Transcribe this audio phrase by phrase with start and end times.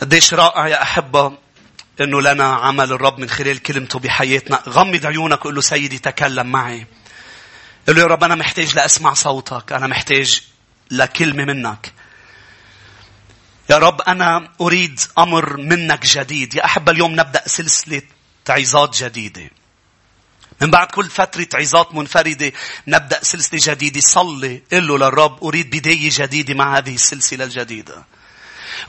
[0.00, 1.38] قديش رائع يا أحبة
[2.00, 4.62] أنه لنا عمل الرب من خلال كلمته بحياتنا.
[4.68, 6.86] غمض عيونك وقل له سيدي تكلم معي.
[7.88, 9.72] قل له يا رب أنا محتاج لأسمع صوتك.
[9.72, 10.42] أنا محتاج
[10.90, 11.92] لكلمة منك.
[13.70, 16.54] يا رب أنا أريد أمر منك جديد.
[16.54, 18.02] يا أحبة اليوم نبدأ سلسلة
[18.48, 19.50] عظات جديدة.
[20.60, 22.52] من بعد كل فترة عظات منفردة
[22.86, 24.00] نبدأ سلسلة جديدة.
[24.00, 28.04] صلي قل له للرب أريد بداية جديدة مع هذه السلسلة الجديدة.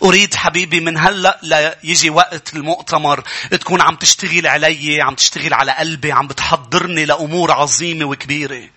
[0.04, 5.72] أريد حبيبي من هلأ لا يجي وقت المؤتمر تكون عم تشتغل علي عم تشتغل على
[5.72, 8.70] قلبي عم بتحضرني لأمور عظيمة وكبيرة.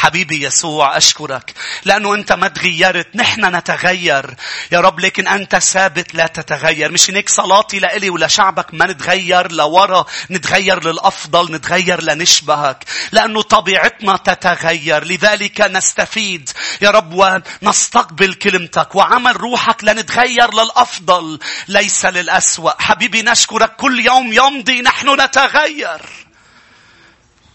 [0.00, 1.54] حبيبي يسوع أشكرك.
[1.84, 4.34] لأنه أنت ما تغيرت نحن نتغير.
[4.72, 6.92] يا رب لكن أنت ثابت لا تتغير.
[6.92, 12.84] مش هيك صلاتي لإلي ولشعبك ما نتغير لورا نتغير للأفضل نتغير لنشبهك.
[13.12, 15.04] لأنه طبيعتنا تتغير.
[15.04, 16.50] لذلك نستفيد.
[16.82, 21.38] يا رب ونستقبل كلمتك وعمل روحك لنتغير للأفضل.
[21.68, 22.82] ليس للأسوأ.
[22.82, 26.19] حبيبي نشكرك كل يوم يمضي نحن نتغير.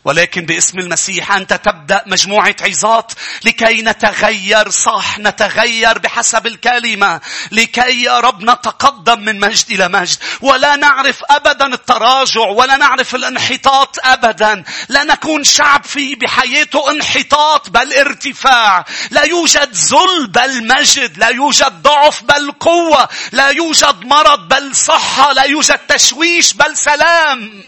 [0.06, 3.12] ولكن باسم المسيح أنت تبدأ مجموعة عظات
[3.46, 10.18] لكي نتغير صح نتغير بحسب الكلمة لكي يا رب نتقدم من مجد إلى مجد.
[10.42, 14.64] ولا نعرف أبدا التراجع ولا نعرف الانحطاط أبدا.
[14.90, 18.86] لا نكون شعب في بحياته انحطاط بل ارتفاع.
[19.12, 25.34] لا يوجد ذل بل مجد لا يوجد ضعف بل قوة لا يوجد مرض بل صحة
[25.34, 27.64] لا يوجد تشويش بل سلام.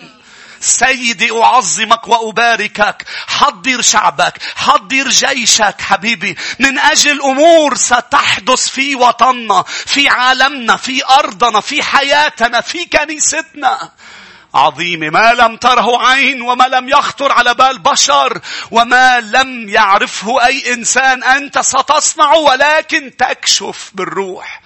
[0.60, 3.06] سيدي أعظمك وأباركك.
[3.28, 6.38] حضر شعبك حضر جيشك حبيبي.
[6.60, 13.92] من أجل أمور ستحدث في وطننا في عالمنا في أرضنا في حياتنا في كنيستنا.
[14.54, 20.74] عظيمة ما لم تره عين وما لم يخطر على بال بشر وما لم يعرفه أي
[20.74, 24.62] إنسان أنت ستصنع ولكن تكشف بالروح.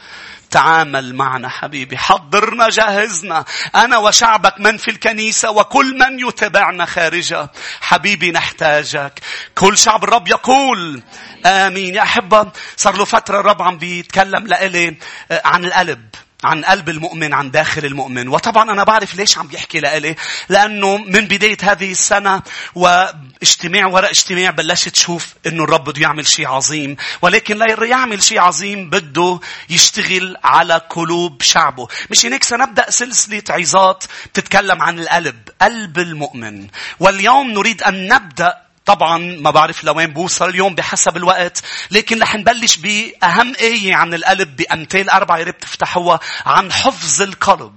[0.52, 7.50] تعامل معنا حبيبي حضرنا جهزنا أنا وشعبك من في الكنيسة وكل من يتبعنا خارجها
[7.82, 9.20] حبيبي نحتاجك.
[9.56, 11.04] كل شعب الرب يقول
[11.46, 11.96] آمين.
[11.96, 14.98] يا أحبة صار له فترة الرب عم بيتكلم لإلي
[15.32, 16.10] آه، عن القلب
[16.44, 18.28] عن قلب المؤمن عن داخل المؤمن.
[18.28, 20.16] وطبعا أنا بعرف ليش عم بيحكي لإلي
[20.50, 22.42] لأنه من بداية هذه السنة
[22.76, 26.96] واجتماع وراء اجتماع بلشت تشوف أنه الرب بده يعمل شيء عظيم.
[27.22, 31.88] ولكن لا يعمل شيء عظيم بده يشتغل على قلوب شعبه.
[32.10, 34.04] مش هيك سنبدأ سلسلة عظات
[34.34, 36.68] تتكلم عن القلب قلب المؤمن.
[37.00, 42.76] واليوم نريد أن نبدأ طبعا ما بعرف لوين بوصل اليوم بحسب الوقت لكن رح نبلش
[42.78, 47.76] بأهم آية عن القلب بأمثال أربعة يا ريت تفتحوها عن حفظ القلب.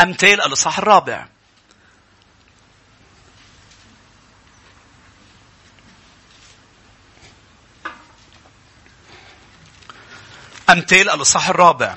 [0.00, 1.26] أمثال الإصحاح الرابع.
[10.70, 11.96] أمثال الإصحاح الرابع.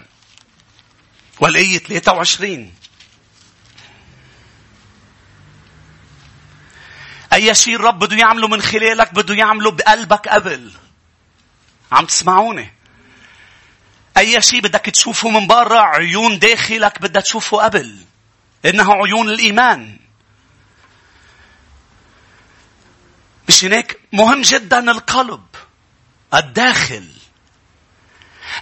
[1.40, 2.74] والآية 23
[7.36, 10.72] أي شيء الرب بده يعمله من خلالك بده يعمله بقلبك قبل.
[11.92, 12.74] عم تسمعوني؟
[14.18, 17.98] أي شيء بدك تشوفه من برا عيون داخلك بدها تشوفه قبل.
[18.66, 20.00] إنها عيون الإيمان.
[23.50, 25.46] مش هناك مهم جدا القلب.
[26.34, 27.08] الداخل.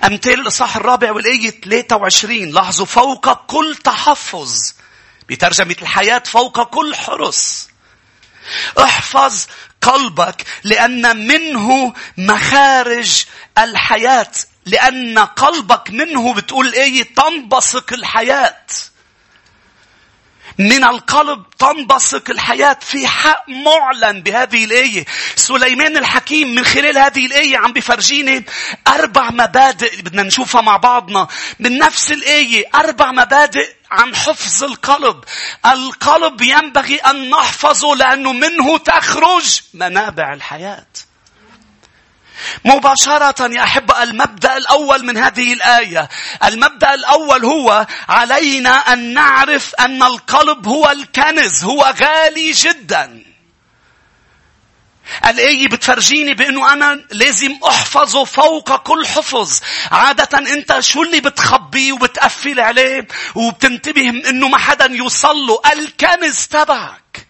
[0.03, 4.73] أمثال الإصحاح الرابع والآية 23 لاحظوا فوق كل تحفظ
[5.29, 7.72] بترجمة الحياة فوق كل حرص
[8.80, 9.46] احفظ
[9.81, 13.26] قلبك لأن منه مخارج
[13.58, 14.31] الحياة
[14.66, 18.66] لأن قلبك منه بتقول إيه؟ تنبثق الحياة.
[20.58, 22.78] من القلب تنبثق الحياة.
[22.81, 25.06] في حق معلن بهذه الآية.
[25.36, 28.46] سليمان الحكيم من خلال هذه الآية عم بفرجيني
[28.88, 31.28] أربع مبادئ بدنا نشوفها مع بعضنا.
[31.60, 35.24] من نفس الآية أربع مبادئ عن حفظ القلب.
[35.66, 40.86] القلب ينبغي أن نحفظه لأنه منه تخرج منابع الحياة.
[42.66, 46.09] مباشرة يا أحبة المبدأ الأول من هذه الآية
[46.44, 53.32] المبدأ الأول هو علينا أن نعرف أن القلب هو الكنز هو غالي جدا
[55.25, 59.59] الآية بتفرجيني بأنه أنا لازم أحفظه فوق كل حفظ.
[59.91, 67.27] عادة أنت شو اللي بتخبيه وبتقفل عليه وبتنتبه أنه ما حدا يوصل له الكنز تبعك.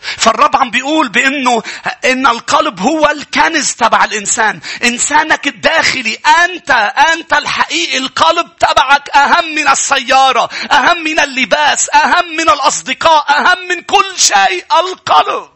[0.00, 1.62] فالرب عم بيقول بأنه
[2.04, 4.60] إن القلب هو الكنز تبع الإنسان.
[4.84, 6.70] إنسانك الداخلي أنت
[7.12, 13.80] أنت الحقيقي القلب تبعك أهم من السيارة أهم من اللباس أهم من الأصدقاء أهم من
[13.80, 15.55] كل شيء القلب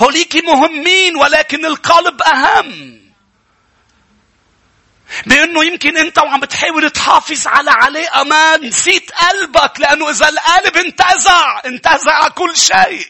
[0.00, 2.98] هوليك مهمين ولكن القلب أهم
[5.26, 11.60] بأنه يمكن أنت وعم بتحاول تحافظ على علاقة ما نسيت قلبك لأنه إذا القلب انتزع
[11.66, 13.06] انتزع كل شيء.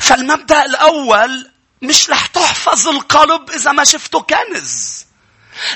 [0.00, 1.50] فالمبدأ الأول
[1.82, 5.04] مش رح تحفظ القلب إذا ما شفته كنز.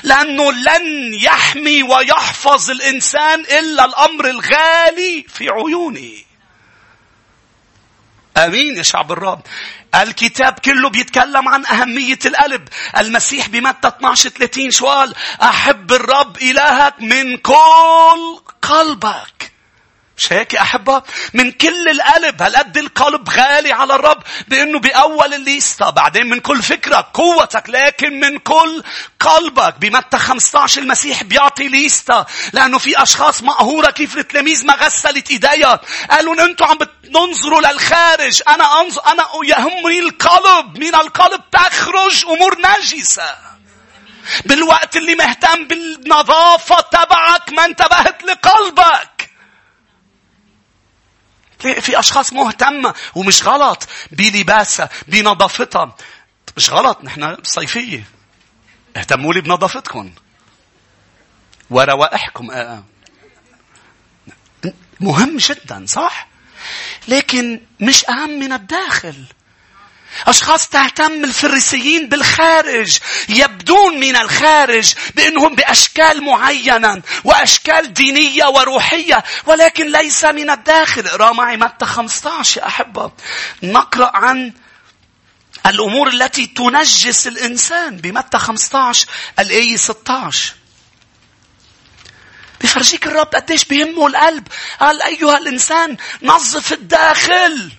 [0.03, 6.25] لأنه لن يحمي ويحفظ الإنسان إلا الأمر الغالي في عيوني.
[8.37, 9.41] أمين يا شعب الرب
[9.95, 17.01] الكتاب كله بيتكلم عن أهمية القلب المسيح بمتى 12 30 شو قال أحب الرب إلهك
[17.01, 19.52] من كل قلبك.
[20.17, 25.89] مش هيك يا أحبة؟ من كل القلب هالقد القلب غالي على الرب؟ بأنه بأول الليستة
[25.89, 28.83] بعدين من كل فكرة قوتك لكن من كل
[29.19, 29.75] قلبك.
[29.79, 35.79] بمتى 15 المسيح بيعطي ليستة لأنه في أشخاص مقهورة كيف التلاميذ ما غسلت إيديها
[36.11, 38.41] قالوا أنتم عم بتنظروا للخارج.
[38.47, 40.77] أنا أنظر أنا يهمني القلب.
[40.77, 43.35] من القلب تخرج أمور نجسة
[44.45, 49.09] بالوقت اللي مهتم بالنظافة تبعك ما انتبهت لقلبك.
[51.67, 55.95] في أشخاص مهتمة ومش غلط بلباسها بنظافتها.
[56.57, 58.03] مش غلط نحن صيفية.
[58.97, 60.11] اهتموا لي بنظافتكم.
[61.69, 62.83] وروائحكم آه، آه.
[64.99, 66.27] مهم جدا صح؟
[67.07, 69.25] لكن مش أهم من الداخل.
[70.27, 72.97] أشخاص تهتم الفريسيين بالخارج
[73.29, 81.07] يبدون من الخارج بأنهم بأشكال معينة وأشكال دينية وروحية ولكن ليس من الداخل.
[81.07, 83.11] اقرأ معي متى 15 يا أحبة.
[83.63, 84.53] نقرأ عن
[85.65, 87.97] الأمور التي تنجس الإنسان.
[87.97, 89.07] بمتى 15
[89.39, 90.53] الآية 16
[92.61, 94.47] بفرجيك الرب قديش بيهمه القلب.
[94.79, 97.71] قال أيها الإنسان نظف الداخل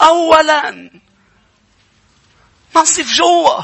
[0.00, 0.90] أولا.
[2.76, 3.62] نصف جوا.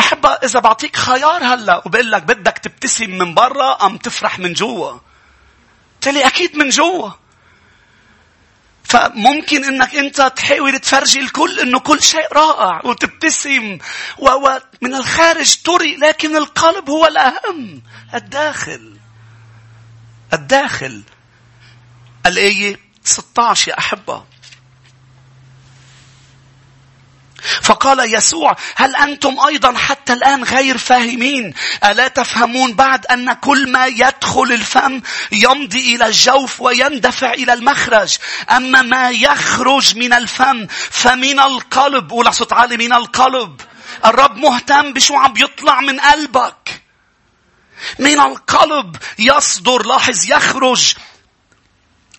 [0.00, 4.98] أحب إذا بعطيك خيار هلا وبقول لك بدك تبتسم من برا أم تفرح من جوا.
[6.00, 7.10] تلي أكيد من جوا.
[8.84, 13.78] فممكن إنك أنت تحاول تفرجي الكل إنه كل شيء رائع وتبتسم
[14.18, 17.82] ومن الخارج تري لكن القلب هو الأهم.
[18.14, 18.96] الداخل.
[20.32, 21.02] الداخل.
[22.26, 24.24] الآية 16 يا أحبة.
[27.62, 31.54] فقال يسوع هل أنتم أيضا حتى الآن غير فاهمين؟
[31.84, 35.02] ألا تفهمون بعد أن كل ما يدخل الفم
[35.32, 38.16] يمضي إلى الجوف ويندفع إلى المخرج؟
[38.50, 43.60] أما ما يخرج من الفم فمن القلب ولا صوت عالي من القلب.
[44.04, 46.82] الرب مهتم بشو عم يطلع من قلبك.
[47.98, 50.94] من القلب يصدر لاحظ يخرج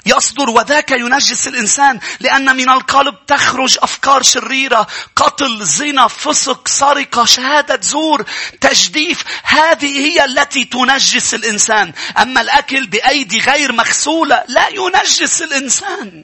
[0.05, 7.79] يصدر وذاك ينجس الإنسان لأن من القلب تخرج أفكار شريرة قتل زنا فسق سرقة شهادة
[7.81, 8.25] زور
[8.61, 11.93] تجديف هذه هي التي تنجس الإنسان.
[12.17, 16.23] أما الأكل بأيدي غير مغسولة لا ينجس الإنسان.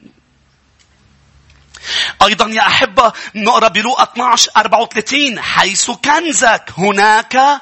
[2.22, 7.62] أيضا يا أحبة نقرأ بلوقا 12 34 حيث كنزك هناك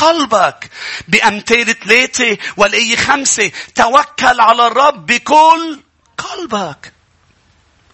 [0.00, 0.70] قلبك
[1.08, 3.50] بأمثال ثلاثة والآية خمسة.
[3.74, 5.80] توكل على الرب بكل
[6.18, 6.92] قلبك.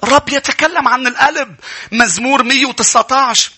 [0.04, 1.56] الرب يتكلم عن القلب
[1.92, 3.50] مزمور 119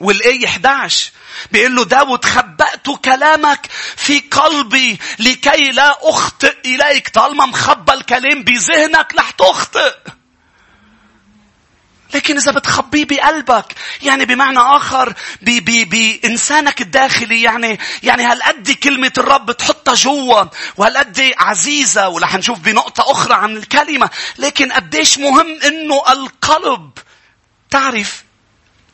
[0.00, 1.10] والآية 11
[1.52, 7.08] بيقول له داود خبأت كلامك في قلبي لكي لا أخطئ إليك.
[7.08, 9.94] طالما مخبى الكلام بذهنك رح تخطئ.
[12.14, 19.94] لكن إذا بتخبيه بقلبك يعني بمعنى آخر بإنسانك الداخلي يعني يعني هالقد كلمة الرب تحطها
[19.94, 20.44] جوا؟
[20.76, 24.10] وهالقد عزيزة؟ ورح نشوف بنقطة أخرى عن الكلمة.
[24.38, 26.90] لكن قديش مهم إنه القلب
[27.70, 28.24] تعرف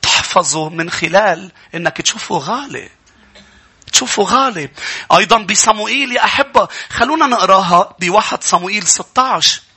[0.03, 2.89] تحفظه من خلال إنك تشوفه غالي.
[3.93, 4.71] تشوفه غالي.
[5.17, 9.68] أيضا بصموئيل يا أحبة خلونا نقراها بواحد صموئيل 16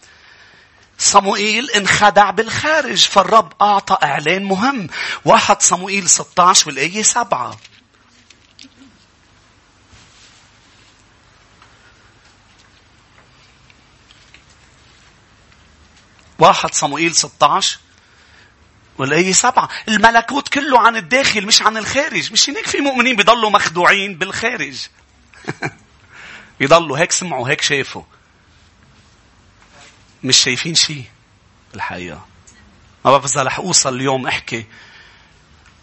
[1.02, 4.88] صموئيل انخدع بالخارج فالرب أعطى إعلان مهم.
[5.26, 7.58] واحد صموئيل 16 والآية 7
[16.40, 17.80] واحد صموئيل 16
[18.98, 19.70] والآية سبعة.
[19.88, 22.32] الملكوت كله عن الداخل مش عن الخارج.
[22.32, 24.88] مش هناك في مؤمنين بيضلوا مخدوعين بالخارج.
[26.60, 28.04] بيضلوا هيك سمعوا هيك شافوا.
[30.24, 31.04] مش شايفين شيء
[31.76, 32.26] الحقيقة.
[33.06, 34.66] ما بعرف إذا رح أوصل اليوم أحكي.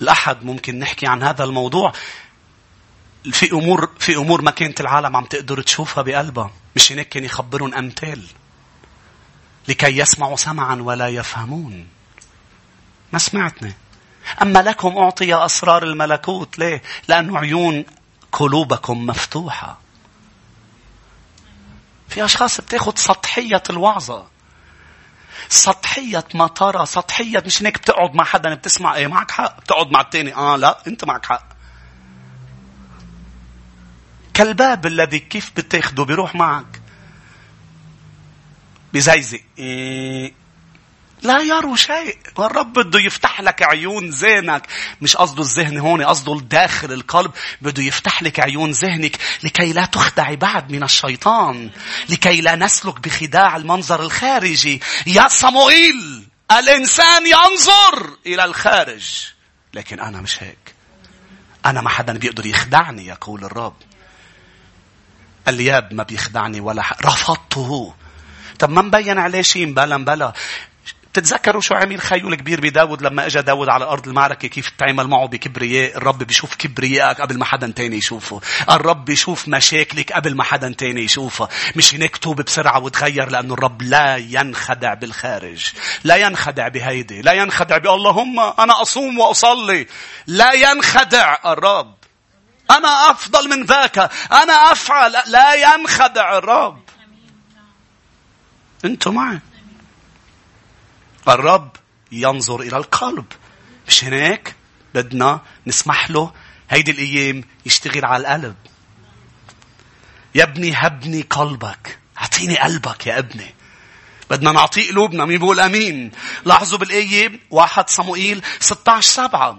[0.01, 1.93] الأحد ممكن نحكي عن هذا الموضوع.
[3.33, 6.51] في أمور في أمور ما كانت العالم عم تقدر تشوفها بقلبها.
[6.77, 8.27] مش هناك كان يخبرهم أمثال.
[9.69, 11.87] لكي يسمعوا سمعا ولا يفهمون.
[13.13, 13.75] ما سمعتني
[14.43, 16.59] أما لكم أعطي أسرار الملكوت.
[16.59, 17.85] ليه؟ لأنه عيون
[18.33, 19.88] قلوبكم مفتوحة.
[22.09, 24.27] في أشخاص بتاخد سطحية الوعظة.
[25.49, 29.61] سطحية ما ترى سطحية مش هيك بتقعد مع حدا بتسمع إيه معك حق.
[29.61, 31.49] بتقعد مع التاني آه لا أنت معك حق.
[34.35, 36.81] كالباب الذي كيف بتاخده بيروح معك.
[38.93, 40.33] بزيزق إيه.
[41.23, 42.19] لا يروا شيء.
[42.37, 44.67] والرب بده يفتح لك عيون ذهنك.
[45.01, 47.31] مش قصده الذهن هون قصده الداخل القلب.
[47.63, 51.71] بده يفتح لك عيون ذهنك لكي لا تخدعي بعد من الشيطان.
[52.09, 54.81] لكي لا نسلك بخداع المنظر الخارجي.
[55.07, 59.25] يا صموئيل الإنسان ينظر إلى الخارج.
[59.75, 60.75] لكن أنا مش هيك.
[61.67, 63.77] أنا ما حدا بيقدر يخدعني يقول الرب.
[65.49, 66.83] الياب ما بيخدعني ولا.
[67.05, 67.95] رفضته.
[68.59, 70.33] طب ما مبين عليه شيء؟ مبلا مبلا
[71.21, 75.27] تتذكروا شو عمل خيو الكبير بداود لما اجى داود على أرض المعركة كيف تعامل معه
[75.27, 78.41] بكبرياء؟ الرب بيشوف كبريائك قبل ما حدا تاني يشوفه.
[78.71, 81.49] الرب بيشوف مشاكلك قبل ما حدا تاني يشوفها.
[81.77, 85.73] مش هناك توب بسرعة وتغير لأنه الرب لا ينخدع بالخارج.
[86.05, 87.23] لا ينخدع بهيدي.
[87.23, 89.87] لا ينخدع باللهم أنا أصوم وأصلي.
[90.27, 91.53] لا ينخدع.
[91.53, 91.95] الرب.
[92.71, 93.99] أنا أفضل من ذاك.
[94.33, 95.13] أنا أفعل.
[95.27, 96.83] لا ينخدع الرب.
[98.85, 99.41] أنتم معي.
[101.35, 101.77] الرب
[102.13, 103.25] ينظر إلى القلب.
[103.89, 104.55] مش هناك؟
[104.95, 106.33] بدنا نسمح له
[106.71, 108.57] هيدي الأيام يشتغل على القلب.
[110.35, 111.99] يا ابني هبني قلبك.
[112.21, 113.55] أعطيني قلبك يا ابني.
[114.31, 115.25] بدنا نعطيه قلوبنا.
[115.25, 116.11] مين بيقول آمين؟
[116.45, 119.59] لاحظوا بالايه واحد صموئيل 16 سبعة.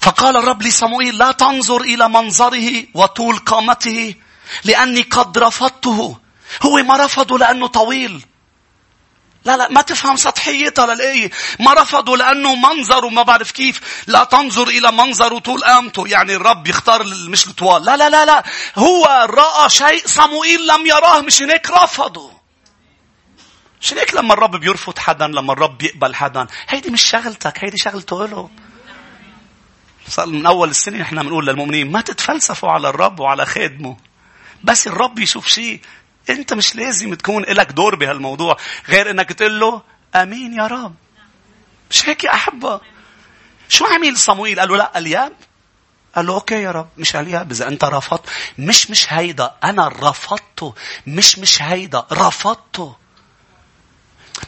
[0.00, 4.14] فقال الرب لصموئيل لا تنظر إلى منظره وطول قامته
[4.64, 6.18] لأني قد رفضته.
[6.62, 8.24] هو ما رفضه لأنه طويل.
[9.44, 11.30] لا لا ما تفهم سطحيتها للآية.
[11.60, 14.04] ما رفضه لأنه منظره ما بعرف كيف.
[14.06, 16.08] لا تنظر إلى منظره طول قامته.
[16.08, 17.84] يعني الرب يختار مش الطوال.
[17.84, 18.44] لا لا لا لا.
[18.78, 22.40] هو رأى شيء صموئيل لم يراه مش هيك رفضه.
[23.82, 28.26] مش هيك لما الرب بيرفض حدا لما الرب بيقبل حدا هيدي مش شغلتك هيدي شغلته
[28.26, 28.50] له
[30.08, 33.96] صار من أول السنة إحنا بنقول للمؤمنين ما تتفلسفوا على الرب وعلى خادمه
[34.64, 35.80] بس الرب يشوف شيء
[36.30, 38.56] انت مش لازم تكون لك دور بهالموضوع
[38.88, 39.82] غير إنك تقول له
[40.14, 40.94] آمين يا رب.
[41.90, 42.80] مش هيك يا أحبة؟
[43.68, 45.32] شو عمل صمويل؟ قال له لا الياب.
[46.16, 46.88] قال له أوكي يا رب.
[46.98, 48.28] مش الياب إذا أنت رفضت.
[48.58, 49.54] مش مش هيدا.
[49.64, 50.74] أنا رفضته.
[51.06, 52.06] مش مش هيدا.
[52.12, 52.96] رفضته.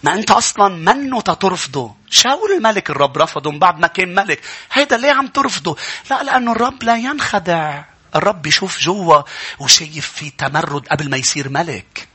[0.03, 4.41] ما أنت أصلا منه ترفضه شاول الملك الرب رفضه من بعد ما كان ملك.
[4.73, 5.77] هيدا ليه عم ترفضه؟
[6.11, 7.83] لا لأنه الرب لا ينخدع.
[8.15, 9.23] الرب يشوف جوا
[9.59, 12.09] وشايف في تمرد قبل ما يصير ملك.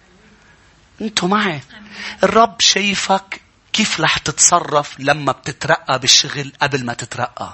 [1.02, 1.62] أنتوا معي.
[2.24, 3.42] الرب شايفك
[3.74, 7.54] كيف رح تتصرف لما بتترقى بالشغل قبل ما تترقى.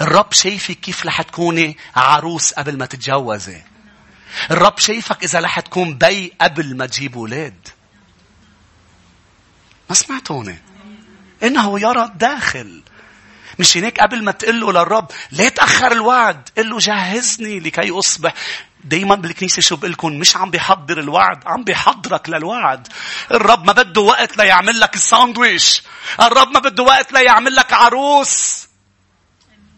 [0.00, 3.62] الرب شايفك كيف رح تكوني عروس قبل ما تتجوزي.
[4.50, 7.68] الرب شايفك إذا رح تكون بي قبل ما تجيب أولاد.
[9.88, 10.58] ما سمعتوني؟
[11.42, 12.82] إنه يرى الداخل.
[13.58, 16.48] مش هناك قبل ما تقول له للرب ليه تأخر الوعد.
[16.58, 18.34] قل له جهزني لكي أصبح.
[18.84, 22.88] دايما بالكنيسة شو بقلكم مش عم بيحضر الوعد عم بيحضرك للوعد.
[23.30, 25.82] الرب ما بده وقت ليعمل لك الساندويش.
[26.20, 28.66] الرب ما بده وقت ليعمل لك عروس.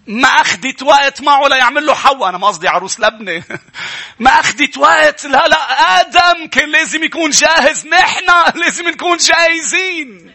[0.07, 2.29] ما أخدت وقت معه ليعمل له حواء.
[2.29, 3.43] أنا ما قصدي عروس لبنة.
[4.19, 5.27] ما أخدت وقت.
[5.27, 7.87] لا لا آدم كان لازم يكون جاهز.
[7.87, 10.35] نحن لازم نكون جاهزين.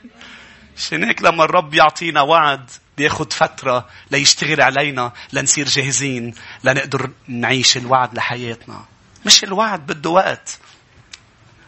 [0.91, 2.71] هيك لما الرب يعطينا وعد.
[2.97, 6.33] بياخد فترة ليشتغل علينا لنصير جاهزين
[6.63, 8.85] لنقدر نعيش الوعد لحياتنا.
[9.25, 10.57] مش الوعد بده وقت.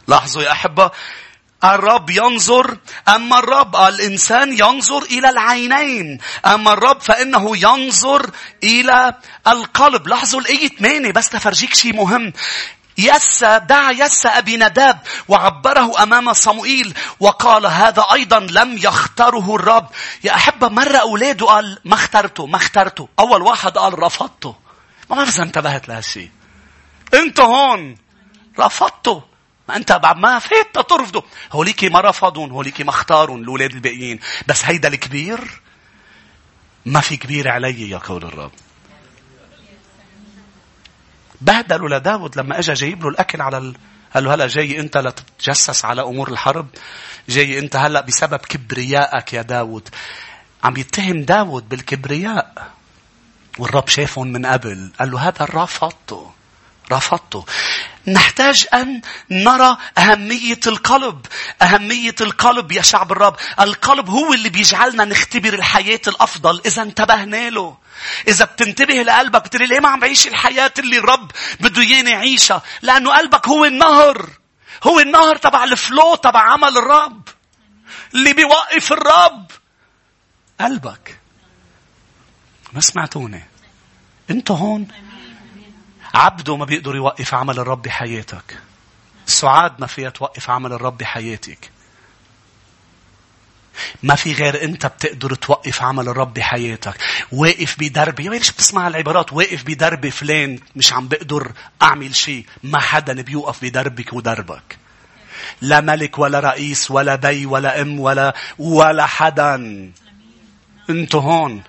[0.08, 0.92] لاحظوا يا أحبة
[1.64, 2.78] الرب ينظر
[3.08, 8.30] أما الرب الإنسان ينظر إلى العينين أما الرب فإنه ينظر
[8.64, 9.14] إلى
[9.48, 12.34] القلب لاحظوا الآية 8 بس تفرجيك شيء مهم
[12.98, 19.90] يسى دعا يسى أبي نداب وعبره أمام صموئيل وقال هذا أيضا لم يختاره الرب.
[20.24, 23.10] يا أحبة مرة أولاده قال ما اخترته ما اخترته.
[23.20, 24.56] أول واحد قال رفضته.
[25.10, 26.32] ما بعرف إذا انتبهت لهالشيء
[27.14, 27.98] أنت هون.
[28.60, 29.24] رفضته.
[29.70, 31.24] ما أنت بعد ما فيت ترفضه.
[31.52, 34.20] هوليكي ما رفضون هوليكي ما اختارون الأولاد الباقيين.
[34.48, 35.62] بس هيدا الكبير
[36.86, 38.52] ما في كبير علي يا قول الرب.
[41.44, 43.76] بهدلوا لداود لما اجى جايب له الأكل على ال...
[44.14, 46.68] قال له هلا جاي أنت لتتجسس على أمور الحرب.
[47.30, 49.90] جاي أنت هلا بسبب كبريائك يا داود.
[50.64, 52.72] عم يتهم داود بالكبرياء.
[53.58, 54.92] والرب شافهم من قبل.
[55.00, 56.32] قال له هذا رفضته
[56.92, 57.46] رفضته
[58.08, 61.26] نحتاج أن نرى أهمية القلب.
[61.62, 63.36] أهمية القلب يا شعب الرب.
[63.60, 66.62] القلب هو اللي بيجعلنا نختبر الحياة الأفضل.
[66.66, 67.78] إذا انتبهنا له.
[68.28, 73.14] إذا بتنتبه لقلبك بتقول ليه ما عم بعيش الحياة اللي الرب بده إياني أعيشها؟ لأنه
[73.18, 74.30] قلبك هو النهر.
[74.84, 77.28] هو النهر تبع الفلو تبع عمل الرب.
[78.14, 79.52] اللي بيوقف الرب.
[80.62, 81.20] قلبك.
[82.74, 83.44] ما سمعتوني.
[84.30, 84.88] أنتوا هون.
[86.14, 88.60] عبده ما بيقدر يوقف عمل الرب بحياتك.
[89.26, 91.73] سعاد ما فيها توقف عمل الرب بحياتك.
[94.04, 96.96] ما في غير انت بتقدر توقف عمل الرب بحياتك.
[97.32, 101.52] واقف بدربي ليش بتسمع العبارات واقف بدربي فلان مش عم بقدر
[101.82, 102.46] أعمل شيء.
[102.64, 104.78] ما حدا بيوقف بدربك ودربك.
[105.62, 109.56] لا ملك ولا رئيس ولا بي ولا أم ولا ولا حدا.
[110.90, 111.64] انتو هون.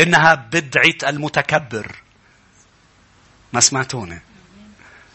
[0.00, 1.96] إنها بدعة المتكبر.
[3.52, 4.22] ما سمعتوني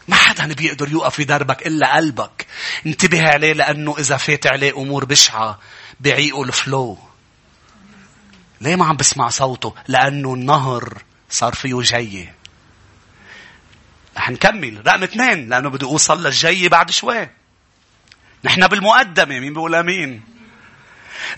[0.07, 2.45] ما حدا بيقدر يوقف في دربك إلا قلبك.
[2.85, 5.59] انتبه عليه لأنه إذا فات عليه أمور بشعة.
[5.99, 6.97] بعيقه الفلو.
[8.61, 12.35] ليه ما عم بسمع صوته؟ لأنه النهر صار فيه.
[14.17, 14.87] رح نكمل.
[14.87, 15.49] رقم اثنين.
[15.49, 17.29] لأنه بده أوصل للجية بعد شوي.
[18.43, 19.39] نحن بالمقدمة.
[19.39, 20.21] مين بيقول أمين؟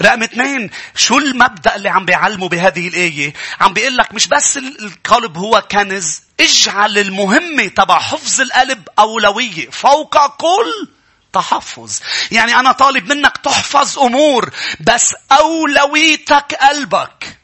[0.02, 5.38] رقم اثنين شو المبدأ اللي عم بيعلمه بهذه الآية عم بيقول لك مش بس القلب
[5.38, 10.90] هو كنز اجعل المهمة تبع حفظ القلب أولوية فوق كل
[11.34, 12.00] تحفظ.
[12.32, 17.42] يعني أنا طالب منك تحفظ أمور بس أولويتك قلبك.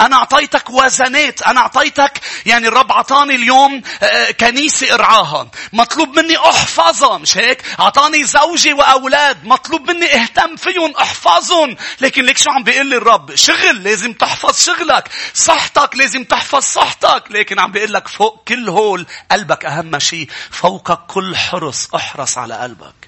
[0.00, 5.50] أنا أعطيتك وزنات أنا أعطيتك يعني الرب أعطاني اليوم آه، كنيسة إرعاها.
[5.72, 9.44] مطلوب مني أحفظها مش هيك؟ أعطاني زوجي وأولاد.
[9.44, 11.76] مطلوب مني أهتم فيهم أحفظهم.
[12.00, 15.08] لكن ليك شو عم بيقول لي الرب؟ شغل لازم تحفظ شغلك.
[15.34, 17.24] صحتك لازم تحفظ صحتك.
[17.30, 20.28] لكن عم بيقول لك فوق كل هول قلبك أهم شيء.
[20.50, 22.99] فوق كل حرص أحرص على قلبك.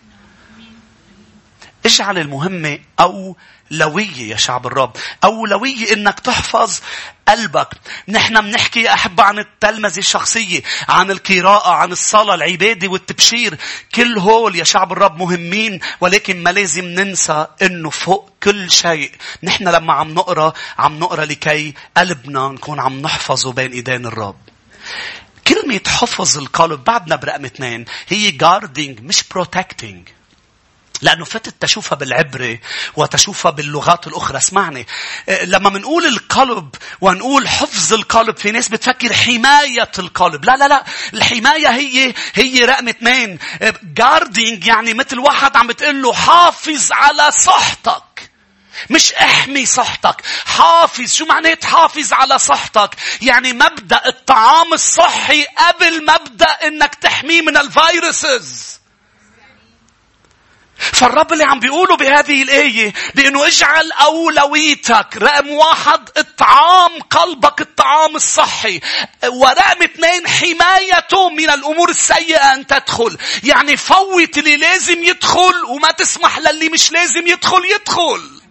[1.86, 4.96] اجعل المهمة أولوية يا شعب الرب.
[5.24, 6.80] أولوية إنك تحفظ
[7.28, 7.68] قلبك.
[8.08, 13.58] نحن بنحكي يا أحبة عن التلمذة الشخصية، عن القراءة، عن الصلاة، العبادة والتبشير.
[13.94, 19.12] كل هول يا شعب الرب مهمين، ولكن ما لازم ننسى إنه فوق كل شيء.
[19.42, 24.36] نحن لما عم نقرأ، عم نقرأ لكي قلبنا نكون عم نحفظه بين إيدين الرب.
[25.46, 30.21] كلمة حفظ القلب بعدنا برقم اثنين هي guarding مش protecting.
[31.02, 32.58] لأنه فتت تشوفها بالعبرة
[32.96, 34.38] وتشوفها باللغات الأخرى.
[34.38, 34.86] اسمعني.
[35.28, 40.44] آه، لما منقول القلب ونقول حفظ القلب في ناس بتفكر حماية القلب.
[40.44, 40.84] لا لا لا.
[41.14, 43.38] الحماية هي هي رقم اثنين.
[43.82, 48.02] جاردينج آه، يعني مثل واحد عم بتقول له حافظ على صحتك.
[48.90, 56.50] مش احمي صحتك حافظ شو معنى حافظ على صحتك يعني مبدأ الطعام الصحي قبل مبدأ
[56.66, 58.81] إنك تحميه من الفيروسز
[60.92, 68.80] فالرب اللي عم بيقوله بهذه الآية بأنه اجعل أولويتك رقم واحد اطعام قلبك الطعام الصحي.
[69.28, 73.18] ورقم اثنين حمايته من الأمور السيئة أن تدخل.
[73.44, 78.41] يعني فوت اللي لازم يدخل وما تسمح للي مش لازم يدخل يدخل.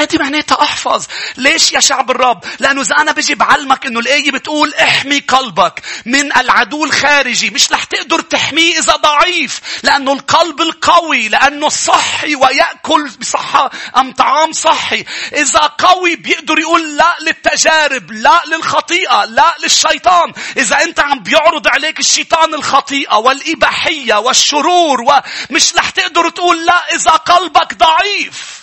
[0.00, 1.06] هذه معناتها احفظ.
[1.36, 6.36] ليش يا شعب الرب؟ لأنه إذا أنا بجي بعلمك إنه الآية بتقول احمي قلبك من
[6.36, 7.50] العدو الخارجي.
[7.50, 9.60] مش رح تقدر تحميه إذا ضعيف.
[9.82, 11.28] لأنه القلب القوي.
[11.28, 15.04] لأنه صحي ويأكل بصحة أم طعام صحي.
[15.32, 18.12] إذا قوي بيقدر يقول لا للتجارب.
[18.12, 19.24] لا للخطيئة.
[19.24, 20.32] لا للشيطان.
[20.56, 27.10] إذا أنت عم بيعرض عليك الشيطان الخطيئة والإباحية والشرور ومش رح تقدر تقول لا إذا
[27.10, 28.59] قلبك ضعيف.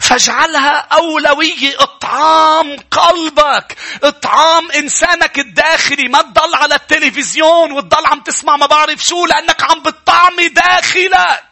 [0.00, 3.76] فاجعلها أولوية إطعام قلبك.
[4.04, 6.08] إطعام إنسانك الداخلي.
[6.08, 11.51] ما تضل على التلفزيون وتضل عم تسمع ما بعرف شو لأنك عم بتطعمي داخلك.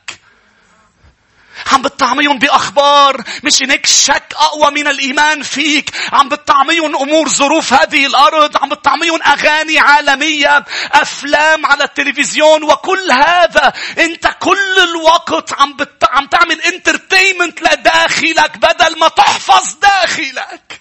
[1.72, 5.90] عم بتطعميهم بأخبار مش هيك شك أقوى من الإيمان فيك.
[6.12, 13.72] عم بتطعميهم أمور ظروف هذه الأرض عم بتطعميهم أغاني عالمية أفلام على التلفزيون وكل هذا.
[13.98, 16.04] أنت كل الوقت عم, بت...
[16.10, 20.80] عم تعمل انترتينمنت لداخلك بدل ما تحفظ داخلك.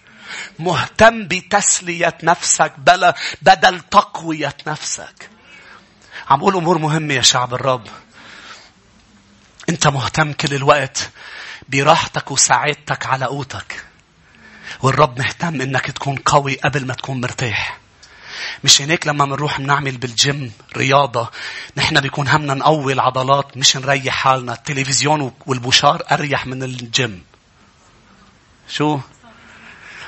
[0.59, 5.29] مهتم بتسلية نفسك بلا بدل تقوية نفسك.
[6.29, 7.87] عم بقول أمور مهمة يا شعب الرب.
[9.69, 11.09] أنت مهتم كل الوقت
[11.69, 13.85] براحتك وسعادتك على قوتك.
[14.81, 17.77] والرب مهتم انك تكون قوي قبل ما تكون مرتاح.
[18.63, 21.29] مش هناك لما بنروح بنعمل بالجيم رياضة
[21.77, 27.23] نحن بيكون همنا نقوي العضلات مش نريح حالنا التلفزيون والبشار أريح من الجيم
[28.69, 28.99] شو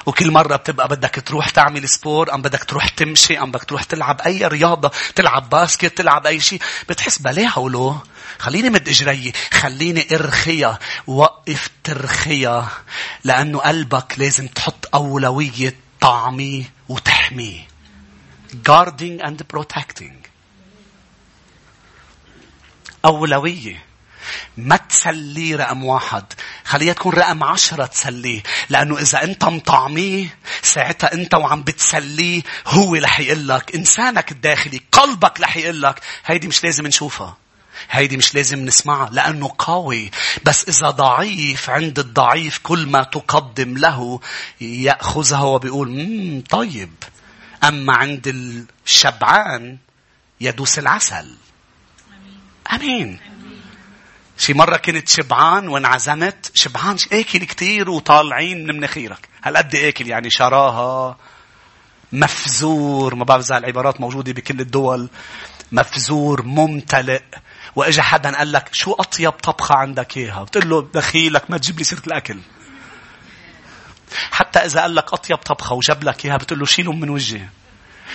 [0.06, 4.22] وكل مرة بتبقى بدك تروح تعمل sport أم بدك تروح تمشي أم بدك تروح تلعب
[4.22, 8.02] أي رياضة تلعب basket تلعب أي شيء بتحس بليه حوله
[8.42, 9.34] خليني مد إجري.
[9.52, 12.70] خليني ارخيها وقف ترخيها
[13.24, 17.68] لأنه قلبك لازم تحط أولوية طعمي وتحميه
[18.70, 20.28] guarding and protecting.
[23.06, 23.84] أولوية.
[24.58, 26.24] ما تسليه رقم واحد.
[26.66, 33.20] خليها تكون رقم عشرة تسليه لأنه إذا أنت مطعميه ساعتها أنت وعم بتسليه هو رح
[33.20, 37.41] يقول لك إنسانك الداخلي قلبك رح يقول لك هيدي مش لازم نشوفها.
[37.90, 40.12] هيدي مش لازم نسمعها لأنه قوي.
[40.44, 44.20] بس إذا ضعيف عند الضعيف كل ما تقدم له
[44.62, 46.92] يأخذها وبيقول طيب.
[47.64, 48.28] أما عند
[48.86, 49.78] الشبعان
[50.42, 51.36] يدوس العسل.
[52.74, 53.20] أمين.
[54.38, 59.30] شي مرة كنت شبعان وانعزمت شبعان آكل كتير وطالعين من مناخيرك.
[59.44, 61.18] هالقد آكل؟ يعني شراها
[62.12, 65.10] مفزور ما بعرف إذا العبارات موجودة بكل الدول.
[65.72, 67.22] مفزور ممتلئ.
[67.76, 71.84] وإجا حدا قال لك شو أطيب طبخة عندك إياها بتقول له دخيلك ما تجيب لي
[71.84, 72.40] سيرة الأكل
[74.32, 77.48] حتى إذا قال لك أطيب طبخة وجاب لك إياها بتقول له شيلهم من وجهي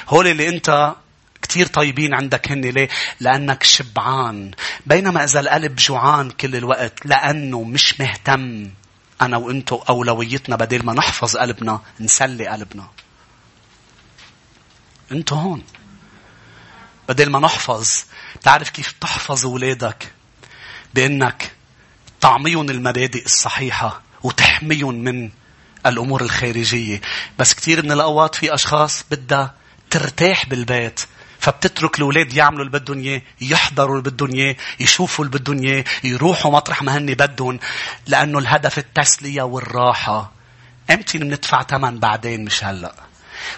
[0.09, 0.95] هول اللي أنت
[1.43, 2.89] كتير طيبين عندك هن ليه؟
[3.21, 4.51] لأنك شبعان.
[4.87, 8.71] بينما إذا القلب جوعان كل الوقت لأنه مش مهتم
[9.23, 12.89] أنا وإنتو أولويتنا بدل ما نحفظ قلبنا نسلي قلبنا.
[15.13, 15.63] أنتو هون.
[17.09, 18.05] بدل ما نحفظ
[18.47, 20.13] تعرف كيف تحفظ أولادك
[20.95, 21.53] بأنك
[22.21, 25.31] تعميهم المبادئ الصحيحة وتحميهم من
[25.87, 27.01] الأمور الخارجية.
[27.39, 29.55] بس كثير من الأوقات في أشخاص بدها
[29.91, 31.01] ترتاح بالبيت
[31.39, 36.53] فبتترك الأولاد يعملوا اللي بدهم إياه، يحضروا اللي بدهم إياه، يشوفوا اللي بدهم إياه، يروحوا
[36.53, 37.59] مطرح ما هن بدهم،
[38.07, 40.33] لأنه الهدف التسلية والراحة.
[40.91, 42.95] إمتى بندفع ثمن بعدين مش هلأ.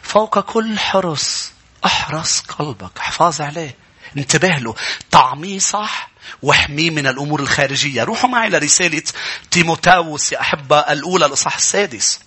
[0.03, 1.53] فوق كل حرص
[1.85, 4.75] أحرص قلبك احفظ عليه انتبه له
[5.11, 6.11] طعميه صح
[6.43, 9.03] واحميه من الأمور الخارجية روحوا معي لرسالة
[9.51, 12.21] تيموتاوس يا أحبة الأولى الإصحاح السادس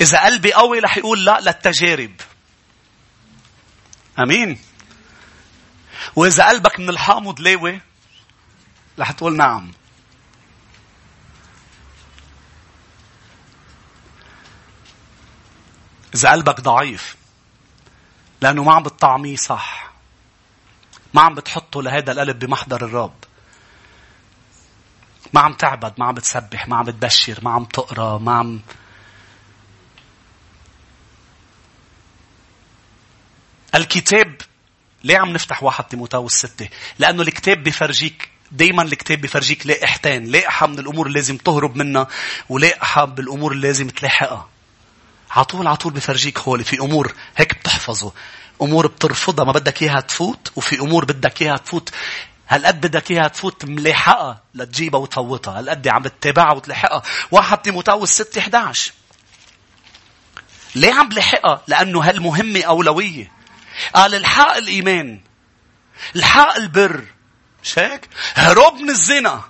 [0.00, 2.12] إذا قلبي قوي رح يقول لا للتجارب.
[4.18, 4.58] أمين.
[6.16, 7.80] وإذا قلبك من الحامض لاوي
[8.98, 9.72] رح تقول نعم.
[16.14, 17.16] إذا قلبك ضعيف
[18.40, 19.90] لأنه ما عم بتطعميه صح.
[21.14, 23.14] ما عم بتحطه لهذا القلب بمحضر الرب.
[25.32, 28.60] ما عم تعبد ما عم بتسبح ما عم بتبشر ما عم تقرأ ما عم
[33.74, 34.36] الكتاب
[35.04, 36.68] ليه عم نفتح واحد تيموتاوس ستة؟
[36.98, 42.06] لأنه الكتاب بفرجيك دايما الكتاب بفرجيك لائحتين لائحة من الأمور اللي لازم تهرب منها
[42.48, 44.48] ولائحة بالأمور اللي لازم تلاحقها.
[45.30, 48.12] عطول عطول بفرجيك هول في أمور هيك بتحفظه.
[48.62, 51.90] أمور بترفضها ما بدك إياها تفوت وفي أمور بدك إياها تفوت.
[52.48, 55.58] هالقد بدك إياها تفوت ملاحقة لتجيبها وتفوتها.
[55.58, 58.92] هالقد عم بتتابعها وتلاحقها واحد تيموتاوس 6 11
[60.74, 63.32] ليه عم بلحقها؟ لأنه هالمهمة أولوية.
[63.94, 65.20] قال الحق الإيمان.
[66.16, 67.04] الحق البر.
[67.62, 69.42] مش هيك؟ هروب من الزنا.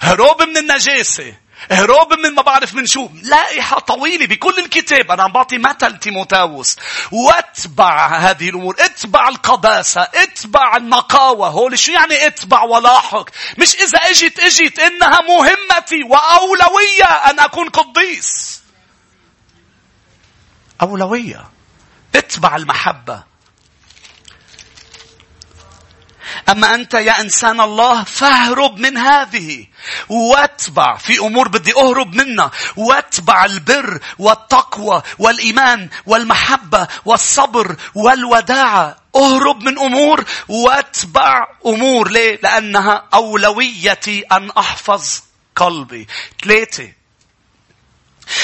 [0.00, 1.34] هروب من النجاسة.
[1.70, 5.10] هروب من ما بعرف من شو؟ لائحة طويلة بكل الكتاب.
[5.10, 6.76] أنا عم بعطي مثل تيموتاوس.
[7.12, 8.76] واتبع هذه الأمور.
[8.80, 10.02] اتبع القداسة.
[10.02, 17.04] اتبع النقاوة هول شو يعني اتبع ولاحق؟ مش إذا اجت اجت إنها مهمتي وأولوية.
[17.04, 18.60] أن أكون قديس.
[20.82, 21.50] أولوية.
[22.14, 23.22] اتبع المحبة.
[26.48, 29.66] أما أنت يا إنسان الله فاهرب من هذه
[30.08, 38.96] واتبع في أمور بدي أهرب منها واتبع البر والتقوى والإيمان والمحبة والصبر والوداعة.
[39.16, 42.10] أهرب من أمور واتبع أمور.
[42.10, 45.20] ليه؟ لأنها أولويتي أن أحفظ
[45.56, 46.06] قلبي.
[46.44, 46.97] ثلاثة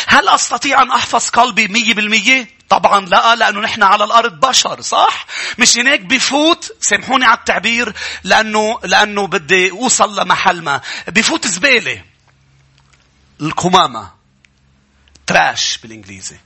[0.06, 5.26] هل أستطيع أن أحفظ قلبي مية بالمية؟ طبعا لا لأنه نحن على الأرض بشر صح؟
[5.58, 7.92] مش هناك بفوت سامحوني على التعبير
[8.24, 12.04] لأنه لأنه بدي أوصل لمحل ما بفوت زبالة
[13.40, 14.10] القمامة
[15.26, 16.36] trash بالإنجليزي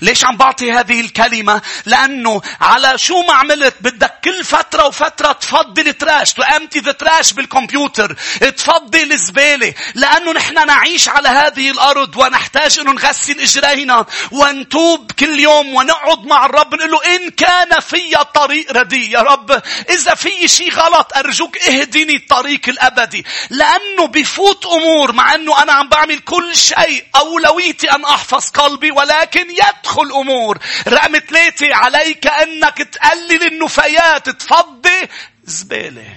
[0.00, 5.80] ليش عم بعطي هذه الكلمة؟ لأنه على شو ما عملت بدك كل فترة وفترة تفضي
[5.80, 8.16] ال trash to empty the trash بالكمبيوتر.
[8.56, 9.74] تفضي الزبالة.
[9.94, 16.46] لأنه نحن نعيش على هذه الأرض ونحتاج أنه نغسل إجرينا ونتوب كل يوم ونقعد مع
[16.46, 21.58] الرب نقول له إن كان في طريق ردي يا رب إذا في شيء غلط أرجوك
[21.58, 23.26] اهدني الطريق الأبدي.
[23.50, 29.50] لأنه بفوت أمور مع أنه أنا عم بعمل كل شيء أولويتي أن أحفظ قلبي ولكن
[29.68, 30.58] يدخل أمور.
[30.88, 34.28] رقم ثلاثة عليك أنك تقلل النفايات.
[34.28, 35.08] تفضي
[35.44, 36.16] زبالة.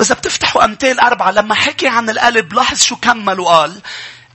[0.00, 3.82] إذا بتفتحوا أمثال أربعة لما حكي عن القلب لاحظ شو كمل وقال.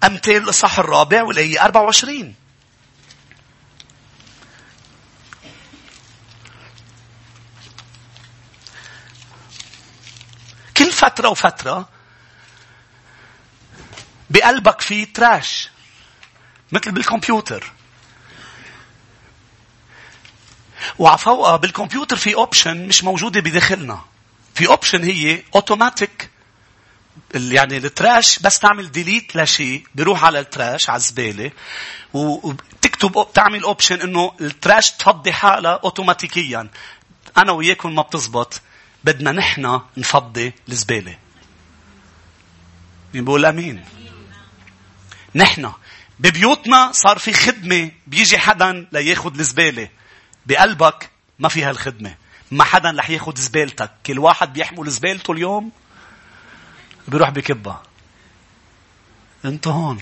[0.03, 2.35] أمثال الإصحاح الرابع والآية 24
[10.77, 11.89] كل فترة وفترة
[14.29, 15.69] بقلبك في تراش
[16.71, 17.71] مثل بالكمبيوتر.
[20.99, 24.01] وعفوقها بالكمبيوتر في option مش موجودة بداخلنا.
[24.55, 26.29] في option هي اوتوماتيك
[27.35, 31.51] يعني ال trash بس تعمل delete لشيء بيروح على ال trash على الزبالة
[32.13, 36.69] وتكتب تعمل اوبشن إنه ال trash تفضي حالها اوتوماتيكيا
[37.37, 38.61] أنا وياكم ما بتزبط
[39.03, 41.17] بدنا نحن نفضي الزبالة.
[43.13, 43.85] مين بقول آمين.
[45.35, 45.71] نحن.
[46.19, 49.89] ببيوتنا صار في خدمة بيجي حدا لياخد الزبالة.
[50.45, 52.15] بقلبك ما في هالخدمة
[52.51, 53.91] ما حدا رح ياخد زبالتك.
[54.05, 55.71] كل واحد بيحمل زبالته اليوم
[57.07, 57.83] بيروح بكبها.
[59.45, 60.01] انت هون.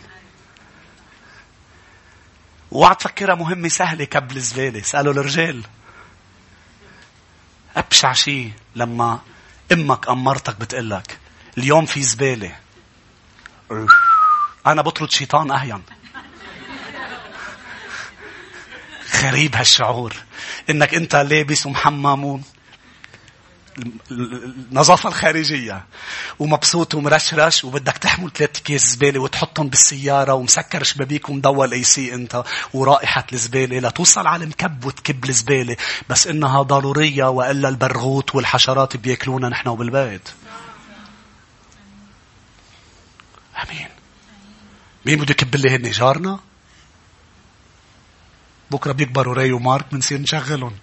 [2.71, 4.79] اوعى تفكرها مهمة سهلة كب الزبالة.
[4.79, 5.63] اسألوا الرجال.
[7.75, 9.19] أبشع شيء لما
[9.71, 11.19] أمك أمرتك بتقلك.
[11.57, 12.55] اليوم في زبالة.
[14.67, 15.83] أنا بطرد شيطان أهون.
[19.15, 20.15] غريب هالشعور
[20.69, 22.41] إنك أنت لابس ومحمم
[24.11, 25.85] النظافة الخارجية
[26.39, 32.43] ومبسوط ومرشرش وبدك تحمل ثلاث كيس زبالة وتحطهم بالسيارة ومسكر شبابيك ومضوى AC أنت
[32.73, 35.77] ورائحة الزبالة لتوصل على المكب وتكب الزبالة
[36.09, 40.29] بس إنها ضرورية وإلا البرغوث والحشرات بياكلونا نحن وبالبيت.
[43.63, 43.87] آمين.
[45.05, 46.39] مين بده يكب لي هن جارنا؟
[48.71, 50.75] بكرة بيكبروا راي ومارك بنصير نشغلهم.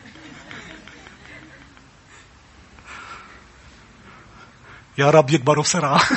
[4.99, 6.01] يا رب يكبروا بسرعة.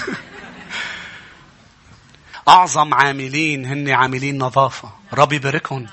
[2.48, 4.90] أعظم عاملين هن عاملين نظافة.
[5.14, 5.88] رب يباركهم.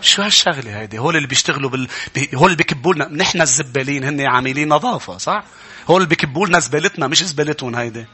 [0.00, 1.88] شو هالشغلة هيدي؟ هول اللي بيشتغلوا بال...
[2.34, 5.44] هول اللي بيكبوا لنا، نحن الزبالين هن عاملين نظافة، صح؟
[5.90, 8.06] هول اللي بيكبوا لنا زبالتنا مش زبالتهم هيدي.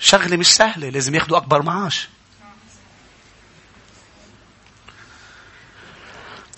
[0.00, 2.08] شغلة مش سهلة، لازم ياخدوا أكبر معاش.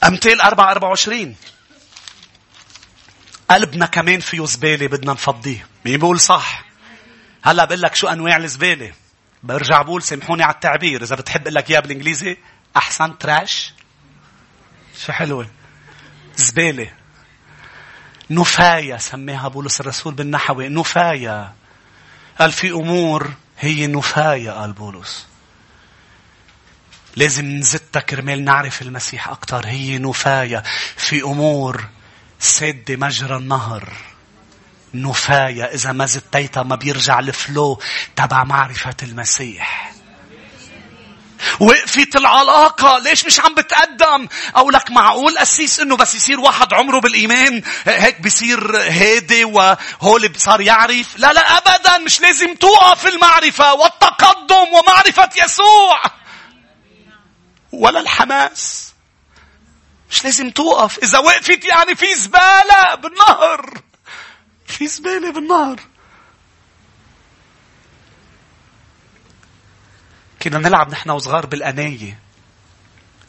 [0.05, 1.37] أمثال 4 24
[3.51, 5.67] قلبنا كمان فيه زبالة بدنا نفضيه.
[5.85, 6.65] مين بيقول صح؟
[7.43, 8.93] هلا بقول لك شو أنواع الزبالة.
[9.43, 12.37] برجع بقول سامحوني على التعبير إذا بتحب أقول لك إياه بالإنجليزي
[12.77, 13.75] أحسن تراش.
[15.07, 15.51] شو حلوة.
[16.37, 16.91] زبالة.
[18.31, 21.53] نفاية سميها بولس الرسول بالنحوي نفاية.
[22.39, 25.27] قال في أمور هي نفاية قال بولس.
[27.17, 30.63] لازم نزتها كرمال نعرف المسيح أكثر هي نفاية
[30.97, 31.85] في أمور
[32.41, 33.93] سد مجرى النهر.
[34.95, 35.65] نفاية.
[35.65, 37.81] إذا ما زتيتها ما بيرجع الفلو
[38.17, 39.93] تبع معرفة المسيح.
[41.61, 42.99] وقفت العلاقة.
[42.99, 47.63] ليش مش عم بتقدم؟ أو لك معقول أسيس إنه بس يصير واحد عمره بالإيمان.
[47.87, 51.17] هيك بيصير هادي وهول صار يعرف.
[51.17, 51.99] لا لا أبدا.
[51.99, 56.03] مش لازم توقف المعرفة والتقدم ومعرفة يسوع.
[57.73, 58.93] ولا الحماس.
[60.11, 60.99] مش لازم توقف.
[60.99, 63.81] إذا وقفت يعني في زبالة بالنهر.
[64.67, 65.81] في زبالة بالنهر.
[70.43, 72.19] كنا نلعب نحن وصغار بالأناية.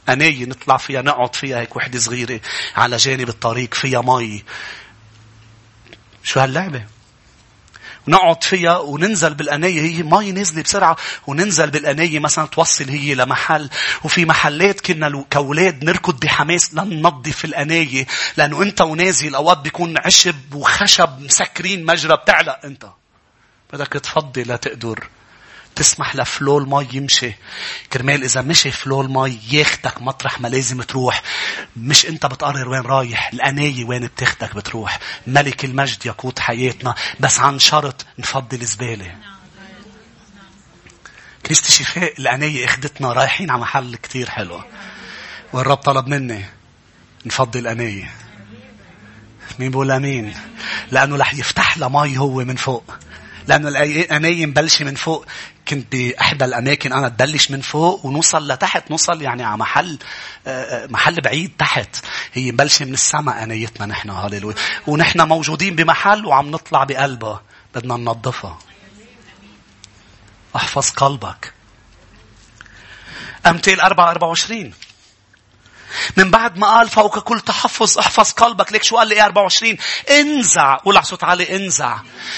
[0.10, 2.42] أناية نطلع فيها نقعد فيها هيك وحدة صغيرة
[2.76, 4.44] على جانب الطريق فيها مي.
[6.24, 6.99] شو هاللعبة؟
[8.10, 13.70] نقعد فيها وننزل بالأنية هي مي نازلة بسرعة وننزل بالأنية مثلا توصل هي لمحل.
[14.04, 18.06] وفي محلات كنا كأولاد نركض بحماس لننظف الأنية
[18.38, 22.18] لأنه أنت ونازل أوقات بيكون عشب وخشب مسكرين مجرى.
[22.18, 22.86] بتعلق أنت.
[23.74, 25.08] بدك تفضي لتقدر
[25.76, 27.34] تسمح لفلو المي يمشي.
[27.94, 31.24] كرمال إذا مشي فلو المي ياخدك مطرح ما لازم تروح.
[31.78, 35.00] مش أنت بتقرر وين رايح الأناية وين بتاخدك بتروح.
[35.28, 36.96] ملك المجد يقود حياتنا.
[37.20, 39.16] بس عن شرط نفضي الزبالة
[41.46, 44.64] كنيسة الشفاء الأنية أخدتنا رايحين على محل كتير حلو.
[45.54, 46.46] والرب طلب مني
[47.26, 48.12] نفضي الأنية
[49.60, 50.34] مين بقول أمين؟
[50.92, 52.94] لأنه رح يفتح لها مي هو من فوق.
[53.48, 55.26] لأنه الانايه مبلشة من فوق.
[55.70, 60.00] كنت باحدى الأماكن أنا تبلش من فوق ونوصل لتحت نوصل يعني على محل
[60.48, 62.06] آه، آه، محل بعيد تحت.
[62.34, 64.56] هي مبلشه من السماء انايتنا نحن هاليلويا
[64.88, 67.42] ونحن موجودين بمحل وعم نطلع بقلبها
[67.76, 68.60] بدنا ننظفها
[70.56, 71.54] احفظ قلبك.
[73.46, 74.74] أمثال 4 24
[76.18, 78.72] من بعد ما قال فوق كل تحفظ احفظ قلبك.
[78.74, 79.78] ليك شو قال لي؟ 24
[80.10, 80.76] انزع.
[80.76, 81.98] قول على صوت عالي انزع.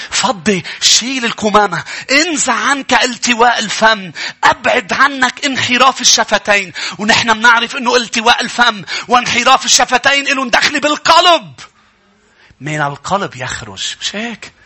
[0.10, 1.84] فضي شيل الكمامة.
[2.12, 4.12] انزع عنك التواء الفم.
[4.44, 6.74] أبعد عنك انحراف الشفتين.
[6.98, 11.54] ونحن بنعرف إنه التواء الفم وانحراف الشفتين له دخل بالقلب.
[12.62, 13.96] من القلب يخرج.
[14.02, 14.61] مش هيك؟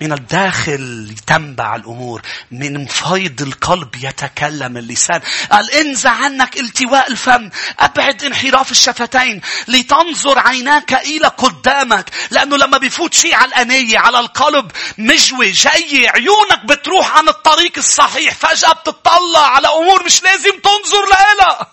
[0.00, 5.20] من الداخل يتنبع الأمور من فيض القلب يتكلم اللسان.
[5.52, 13.14] قال انزع عنك التواء الفم أبعد انحراف الشفتين لتنظر عيناك إلى قدامك لأنه لما بيفوت
[13.14, 19.68] شيء على الأنية على القلب مجوي جاي عيونك بتروح عن الطريق الصحيح فجأة بتطلع على
[19.68, 21.66] أمور مش لازم تنظر لها.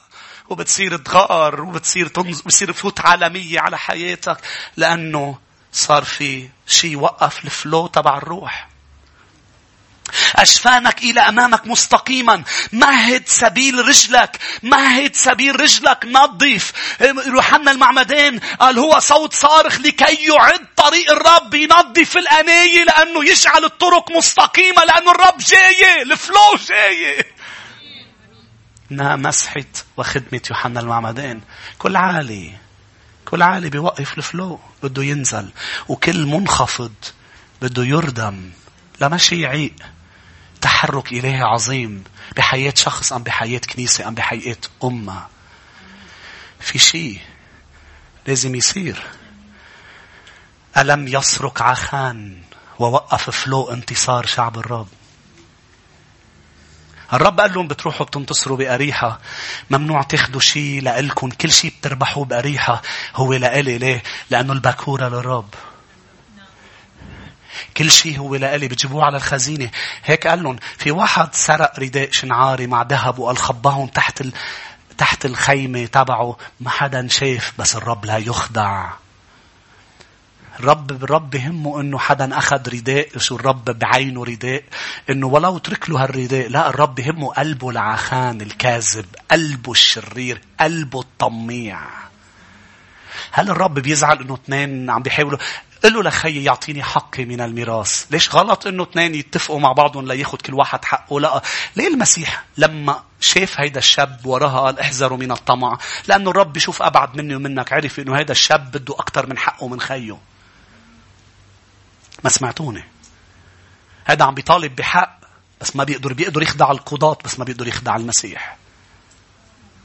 [0.50, 4.38] وبتصير تغار وبتصير تنظر بتصير فوت عالمية على حياتك
[4.78, 5.38] لأنه
[5.74, 8.68] صار في شيء وقف الفلو تبع الروح.
[10.36, 12.44] أشفانك إلى أمامك مستقيما.
[12.72, 14.40] مهد سبيل رجلك.
[14.64, 16.06] مهد سبيل رجلك.
[16.06, 16.74] نظف
[17.28, 21.54] يوحنا المعمدان قال هو صوت صارخ لكي يعد طريق الرب.
[21.54, 24.84] ينظف الأناية لأنه يجعل الطرق مستقيمة.
[24.84, 27.26] لأنه الرب جاي الفلو جاي
[28.92, 29.66] إنها مسحة
[29.98, 31.42] وخدمة يوحنا المعمدان
[31.80, 32.54] كل عالي.
[33.26, 35.50] كل عالي بيوقف الفلو بده ينزل
[35.88, 36.94] وكل منخفض
[37.62, 38.52] بده يردم.
[39.02, 39.76] لمشي يعيق.
[40.62, 42.04] تحرك إلهي عظيم.
[42.38, 45.28] بحياة شخص أم بحياة كنيسة أم بحياة أمة.
[46.60, 47.20] في شيء
[48.28, 49.04] لازم يصير.
[50.78, 52.42] ألم يسرق عخان
[52.80, 54.88] ووقف فلو انتصار شعب الرب؟
[57.14, 59.20] الرب قال لهم بتروحوا بتنتصروا بأريحة.
[59.70, 61.30] ممنوع تاخدوا شيء لإلكم.
[61.30, 62.82] كل شيء بتربحوه بأريحة.
[63.16, 65.50] هو لإلي ليه؟ لأنه البكورة للرب.
[67.78, 69.70] كل شيء هو لإلي بتجيبوه على الخزينة.
[70.04, 74.34] هيك قال لهم في واحد سرق رداء شنعاري مع ذهب وقال خباهم تحت ال...
[74.98, 76.38] تحت الخيمة تبعه.
[76.60, 79.01] ما حدا شاف بس الرب لا يخدع.
[80.62, 84.64] الرب الرب بهمه انه حدا أخذ رداء شو الرب بعينه رداء
[85.10, 91.80] إنه ولو ترك له هالرداء لا الرب بهمه قلبه العخان الكاذب قلبه الشرير قلبه الطميع.
[93.32, 95.40] هل الرب بيزعل إنه اثنين عم بيحاولوا؟
[95.84, 98.06] قل له لخي يعطيني حقي من الميراث.
[98.12, 101.42] ليش غلط إنه اثنين يتفقوا مع بعضهم لياخد كل واحد حقه؟ لا.
[101.76, 107.18] ليه المسيح لما شاف هيدا الشاب وراها قال احذروا من الطمع؟ لأنه الرب بيشوف أبعد
[107.18, 110.31] مني ومنك عرف إنه هيدا الشاب بده أكثر من حقه من خيه.
[112.24, 112.84] ما سمعتوني.
[114.06, 115.20] هذا عم بيطالب بحق
[115.62, 118.58] بس ما بيقدر بيقدر يخدع القضاة بس ما بيقدر يخدع المسيح.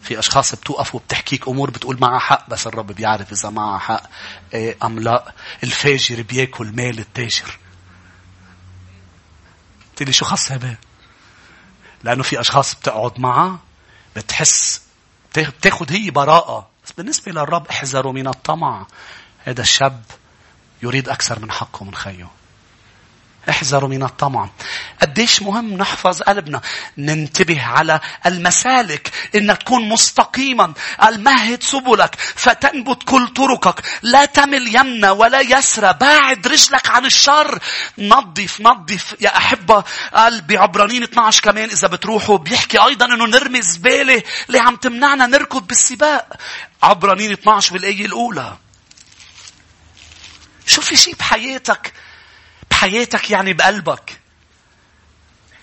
[0.03, 4.03] في أشخاص بتوقف وبتحكيك أمور بتقول معها حق بس الرب بيعرف إذا معها حق
[4.55, 5.33] إيه أم لا.
[5.65, 7.59] الفاجر بياكل مال التاجر.
[9.91, 10.77] قلت لي شو خص هذا؟
[12.05, 13.59] لأنه في أشخاص بتقعد معها
[14.17, 14.83] بتحس
[15.37, 16.69] بتاخذ هي براءة.
[16.85, 18.87] بس بالنسبة للرب احذروا من الطمع.
[19.45, 20.03] هذا الشاب
[20.83, 22.29] يريد أكثر من حقه من خيه
[23.51, 24.51] احذروا من الطمع.
[25.03, 26.61] قديش مهم نحفظ قلبنا
[26.99, 30.73] ننتبه على المسالك انك تكون مستقيما.
[31.03, 33.83] المهد سبلك فتنبت كل طرقك.
[34.03, 37.59] لا تمل يمنى ولا يسرى باعد رجلك عن الشر.
[37.99, 39.85] نظف نظف يا أحبة
[40.15, 42.39] قال بعبرانين 12 كمان إذا بتروحوا.
[42.39, 44.23] بيحكي أيضا أنه نرمي زبالة.
[44.49, 46.33] اللي عم تمنعنا نركض بالسباق؟
[46.83, 48.57] عبرانين 12 بالآية الأولى.
[50.67, 51.93] شو في شيء بحياتك
[52.71, 54.21] بحياتك يعني بقلبك.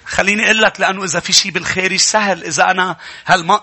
[0.05, 2.43] خليني أقول لك لأنه إذا في شيء بالخارج سهل.
[2.43, 2.97] إذا أنا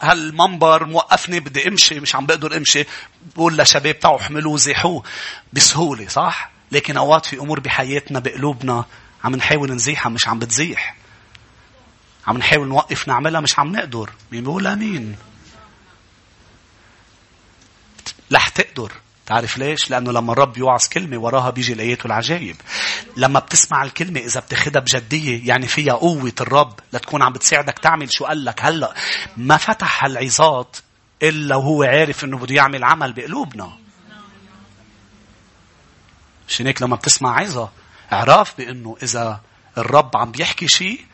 [0.02, 2.84] هالمنبر موقفني بدي أمشي مش عم بقدر أمشي
[3.36, 5.02] بقول لشباب تعوا احملوه زيحوه
[5.52, 8.84] بسهولة صح؟ لكن أوقات في أمور بحياتنا بقلوبنا
[9.24, 10.96] عم نحاول نزيحها مش عم بتزيح.
[12.26, 14.10] عم نحاول نوقف نعملها مش عم نقدر.
[14.32, 15.16] مين بيقول آمين؟
[18.32, 18.92] رح تقدر.
[19.30, 22.56] تعرف ليش؟ لأنه لما الرب يوعظ كلمة وراها بيجي الآيات والعجائب.
[23.16, 28.24] لما بتسمع الكلمة إذا بتاخدها بجدية يعني فيها قوة الرب لتكون عم بتساعدك تعمل شو
[28.24, 28.94] قال لك هلأ.
[29.36, 30.76] ما فتح هالعظات
[31.22, 33.78] إلا وهو عارف إنه بده يعمل عمل بقلوبنا.
[36.48, 37.70] عشان هيك لما بتسمع عظة
[38.12, 39.40] اعرف بأنه إذا
[39.78, 41.04] الرب عم بيحكي شيء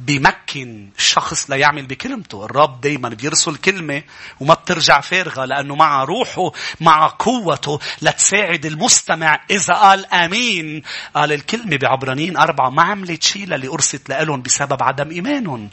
[0.00, 2.44] بيمكن الشخص ليعمل بكلمته.
[2.44, 4.02] الرب دايما بيرسل كلمة
[4.40, 9.40] وما بترجع فارغة لأنه مع روحه مع قوته لتساعد المستمع.
[9.50, 10.82] إذا قال آمين
[11.14, 15.70] قال الكلمة بعبرانيين أربعة ما عملت شيء للي أرسلت لهم بسبب عدم إيمانهم.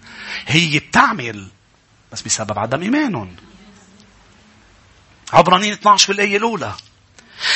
[0.48, 1.48] هي بتعمل
[2.12, 3.36] بس بسبب عدم إيمانهم.
[5.34, 6.74] عبرانيين 12 بالآية الأولى.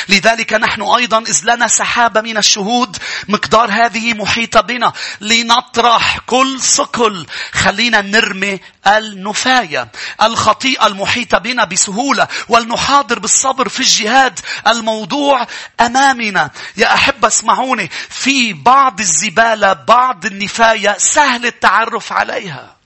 [0.08, 2.96] لذلك نحن أيضا إذ لنا سحابة من الشهود
[3.28, 9.88] مقدار هذه محيطة بنا لنطرح كل ثقل خلينا نرمي النفاية
[10.22, 14.40] الخطيئة المحيطة بنا بسهولة ولنحاضر بالصبر في الجهاد.
[14.66, 15.46] الموضوع
[15.80, 16.50] أمامنا.
[16.76, 22.81] يا أحب اسمعوني في بعض الزبالة بعض النفاية سهل التعرف عليها.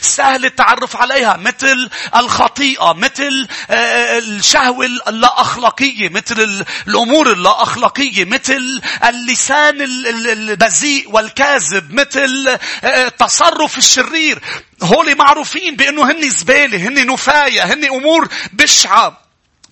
[0.00, 8.24] سهل التعرف عليها مثل الخطيئة مثل آه، آه، الشهوة اللا أخلاقية مثل الأمور اللا أخلاقية
[8.24, 14.42] مثل اللسان البذيء والكاذب مثل آه، التصرف الشرير.
[14.82, 19.20] هولي معروفين بأنه هن زبالة هن نفاية هن أمور بشعة.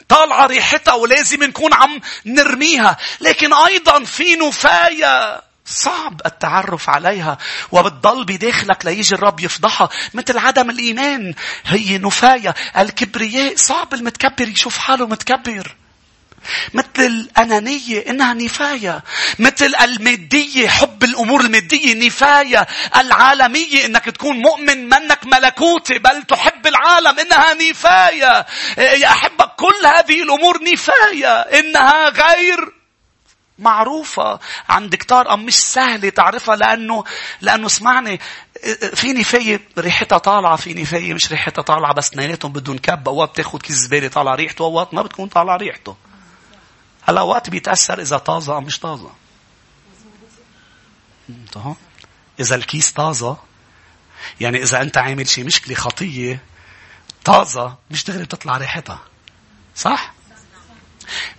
[0.09, 2.97] طالعة ريحتها ولازم نكون عم نرميها.
[3.21, 5.41] لكن أيضا في نفاية.
[5.67, 7.39] صعب التعرف عليها
[7.73, 9.89] وبتضل بداخلك ليجي الرب يفضحها.
[10.15, 11.35] مثل عدم الإيمان
[11.65, 12.55] هي نفاية.
[12.79, 15.77] الكبرياء صعب المتكبر يشوف حاله متكبر.
[16.75, 19.03] مثل الأنانية إنها نفاية.
[19.39, 22.67] مثل المادية حب الأمور المادية نفاية.
[22.97, 28.47] العالمية إنك تكون مؤمن منك ملكوتي بل تحب العالم إنها نفاية.
[28.79, 31.41] يا أحبك كل هذه الأمور نفاية.
[31.41, 32.74] إنها غير
[33.59, 37.05] معروفة عند كتار أم مش سهلة تعرفها لأنه
[37.41, 38.21] لأنه اسمعني
[38.95, 43.63] في نفاية ريحتها طالعة في نفاية مش ريحتها طالعة بس اثنيناتهم بدهم كب أوقات بتاخد
[43.63, 45.97] كيس زبالة طالع ريحته أوقات ما بتكون طالعة ريحته.
[47.03, 49.11] هلا وقت بيتأثر إذا طازة أو مش طازة.
[52.41, 53.37] إذا الكيس طازة
[54.41, 56.43] يعني إذا أنت عامل شيء مشكلة خطية
[57.25, 59.01] طازة مش دغري بتطلع ريحتها.
[59.77, 60.13] صح؟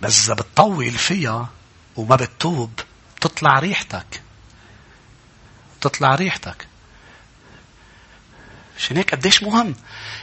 [0.02, 1.48] بس إذا بتطول فيها
[1.96, 2.80] وما بتتوب
[3.20, 4.22] تطلع ريحتك.
[5.80, 6.66] تطلع ريحتك.
[8.78, 9.74] عشان هيك قديش مهم؟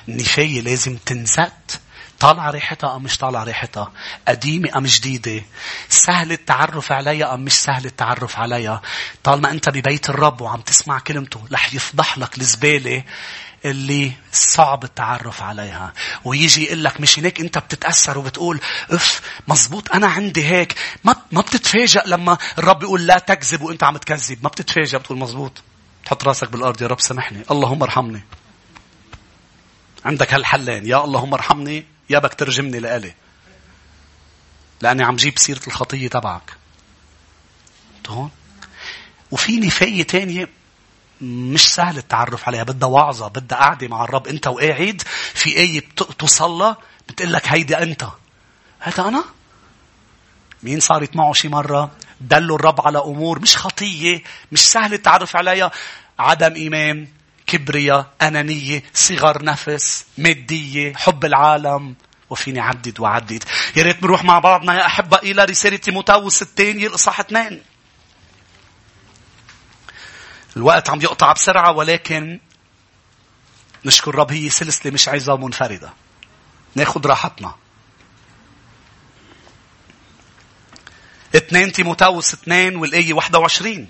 [0.10, 1.82] النفاية لازم تنزت
[2.20, 3.92] طالعة ريحتها أم مش طالعة ريحتها؟
[4.28, 5.44] قديمة أم جديدة؟
[5.90, 8.82] سهل التعرف عليها أم مش سهل التعرف عليها؟
[9.24, 13.04] طالما أنت ببيت الرب وعم تسمع كلمته رح يفضح لك الزبالة
[13.66, 15.94] اللي صعب التعرف عليها.
[16.24, 18.60] ويجي يقول لك مش هيك انت بتتأثر وبتقول
[18.92, 20.76] اف مزبوط أنا عندي هيك.
[21.04, 24.44] ما ما بتتفاجئ لما الرب يقول لا تكذب وأنت عم تكذب.
[24.44, 25.62] ما بتتفاجئ بتقول مزبوط
[26.06, 27.44] تحط راسك بالأرض يا رب سامحني.
[27.52, 28.24] اللهم ارحمني.
[30.06, 30.88] عندك هالحلين.
[30.88, 33.14] يا اللهم ارحمني يا بك ترجمني لإلي.
[34.82, 36.54] لأني عم جيب سيرة الخطية تبعك.
[38.08, 38.32] هون
[39.32, 40.50] وفي نفاية تانية
[41.22, 42.64] مش سهل التعرف عليها.
[42.64, 44.28] بدها وعظة بدها قعدة مع الرب.
[44.28, 45.02] انت وقاعد
[45.34, 45.84] في آية
[46.20, 46.76] تصلى
[47.10, 48.08] بتقول لك هيدي انت.
[48.80, 49.24] هذا أنا؟
[50.64, 51.92] مين صارت معه شي مرة؟
[52.22, 55.72] دلوا الرب على أمور مش خطية مش سهل التعرف عليها.
[56.20, 57.08] عدم إيمان
[57.48, 61.96] كبرياء أنانية صغر نفس مادية حب العالم.
[62.30, 63.44] وفيني عدد وعدد.
[63.76, 67.62] يا ريت نروح مع بعضنا يا أحبة إلى رسالة تيموتاوس الثانية الإصحاح اثنين.
[70.58, 72.40] الوقت عم يقطع بسرعة ولكن
[73.86, 75.94] نشكر الرب هي سلسلة مش عايزة منفردة.
[76.76, 77.56] ناخد راحتنا.
[81.36, 83.90] اثنين تيموتاوس اثنين والآية 21.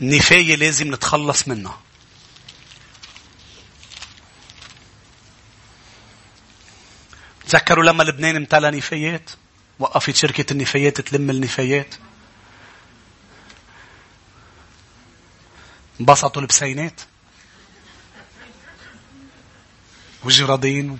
[0.00, 1.80] نفاية لازم نتخلص منها.
[7.48, 9.30] تذكروا لما لبنان امتلى نفايات؟
[9.78, 11.94] وقفت شركة النفايات تلم النفايات.
[16.00, 17.00] انبسطوا البسينات.
[20.24, 20.98] والجرادين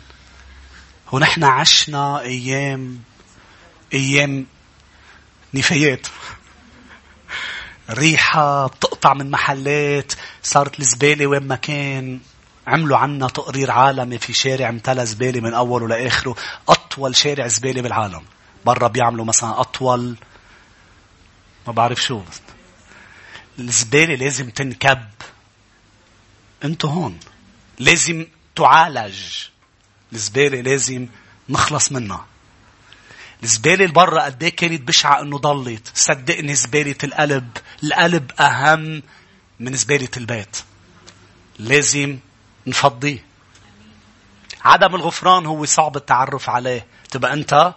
[1.13, 3.01] ونحن عشنا أيام
[3.93, 4.47] أيام
[5.55, 6.07] نفايات.
[7.91, 10.13] ريحة بتقطع من محلات
[10.43, 12.21] صارت الزبالة وين ما كان.
[12.67, 16.37] عملوا عنا تقرير عالمي في شارع امتلى زبالة من أوله لآخره.
[16.69, 18.23] أطول شارع زبالة بالعالم.
[18.67, 20.17] برا بيعملوا مثلا أطول
[21.67, 22.23] ما بعرف شو.
[23.59, 25.09] الزبالة لازم تنكب.
[26.65, 27.21] انتو هون.
[27.79, 29.19] لازم تعالج.
[30.13, 31.09] الزبالة لازم
[31.49, 32.27] نخلص منها.
[33.43, 35.91] الزبالة اللي برا قد إيه كانت بشعة إنه ضلت.
[35.95, 37.57] صدقني زبالة القلب.
[37.85, 39.03] القلب أهم
[39.61, 40.57] من زبالة البيت.
[41.59, 42.19] لازم
[42.67, 43.25] نفضيه.
[44.65, 46.87] عدم الغفران هو صعب التعرف عليه.
[47.11, 47.75] تبقى أنت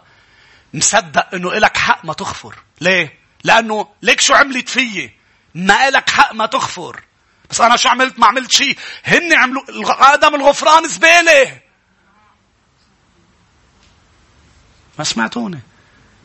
[0.73, 2.55] مصدق إنه إلك حق ما تغفر.
[2.81, 5.13] ليه؟ لأنه ليك شو عملت فيي؟
[5.55, 7.03] ما إلك حق ما تغفر.
[7.49, 11.61] بس أنا شو عملت؟ ما عملت شيء هن عملوا عدم الغفران زبالة.
[14.97, 15.59] ما سمعتوني.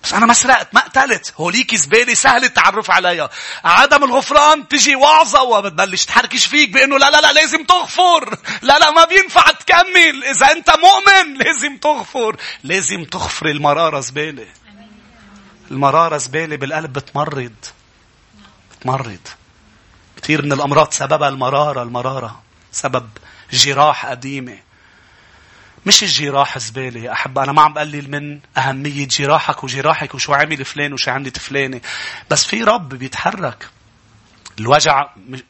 [0.03, 1.32] بس أنا ما سرقت ما قتلت.
[1.36, 3.30] هوليك زبالة سهل التعرف عليها.
[3.64, 8.38] عدم الغفران تجي وعظة وبتبلش تحركش فيك بأنه لا لا لا لازم تغفر.
[8.62, 10.24] لا لا ما بينفع تكمل.
[10.24, 12.36] إذا أنت مؤمن لازم تغفر.
[12.64, 14.46] لازم تغفر المرارة زبالة.
[15.70, 17.55] المرارة زبالة بالقلب بتمرض
[18.72, 19.28] بتمرض
[20.22, 22.42] كثير من الأمراض سببها المرارة المرارة
[22.72, 23.09] سبب
[23.53, 24.59] جراح قديمة.
[25.87, 27.01] مش الجراح زبالة.
[27.01, 31.39] يا أحب أنا ما عم بقلل من أهمية جراحك وجراحك وشو عمل فلان وشو عملت
[31.39, 31.80] فلانة.
[32.30, 33.68] بس في رب بيتحرك.
[34.61, 35.09] الوجع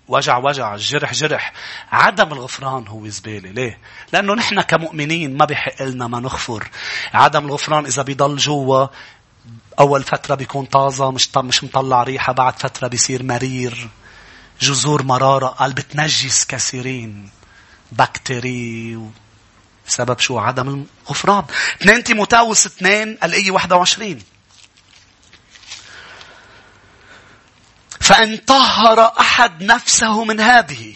[0.09, 1.53] وجع وجع الجرح جرح.
[1.93, 3.51] عدم الغفران هو زبالة.
[3.51, 3.79] ليه؟
[4.13, 6.69] لأنه نحن كمؤمنين ما بيحق لنا ما نغفر.
[7.15, 8.87] عدم الغفران إذا بيضل جوا
[9.81, 13.89] أول فترة بيكون طازة مش مش مطلع ريحة بعد فترة بيصير مرير.
[14.61, 15.47] جذور مرارة.
[15.47, 17.31] قال بتنجس كثيرين.
[17.93, 18.99] بكتيري
[19.87, 21.45] بسبب شو؟ عدم الغفران.
[21.83, 24.23] 2 تيموتاوس 2 الآية 21
[28.01, 30.95] فإن طهر أحد نفسه من هذه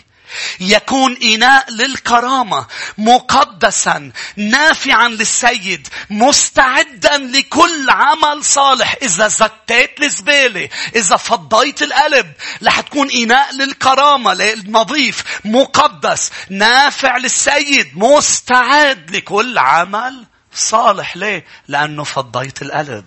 [0.61, 2.66] يكون إناء للكرامة
[2.99, 8.97] مقدسا نافعا للسيد مستعدا لكل عمل صالح.
[9.03, 19.11] إذا زتيت الزبالة إذا فضيت القلب رح تكون إناء للكرامة للنظيف مقدس نافع للسيد مستعد
[19.11, 20.24] لكل عمل
[20.55, 21.16] صالح.
[21.16, 23.05] ليه؟ لأنه فضيت القلب.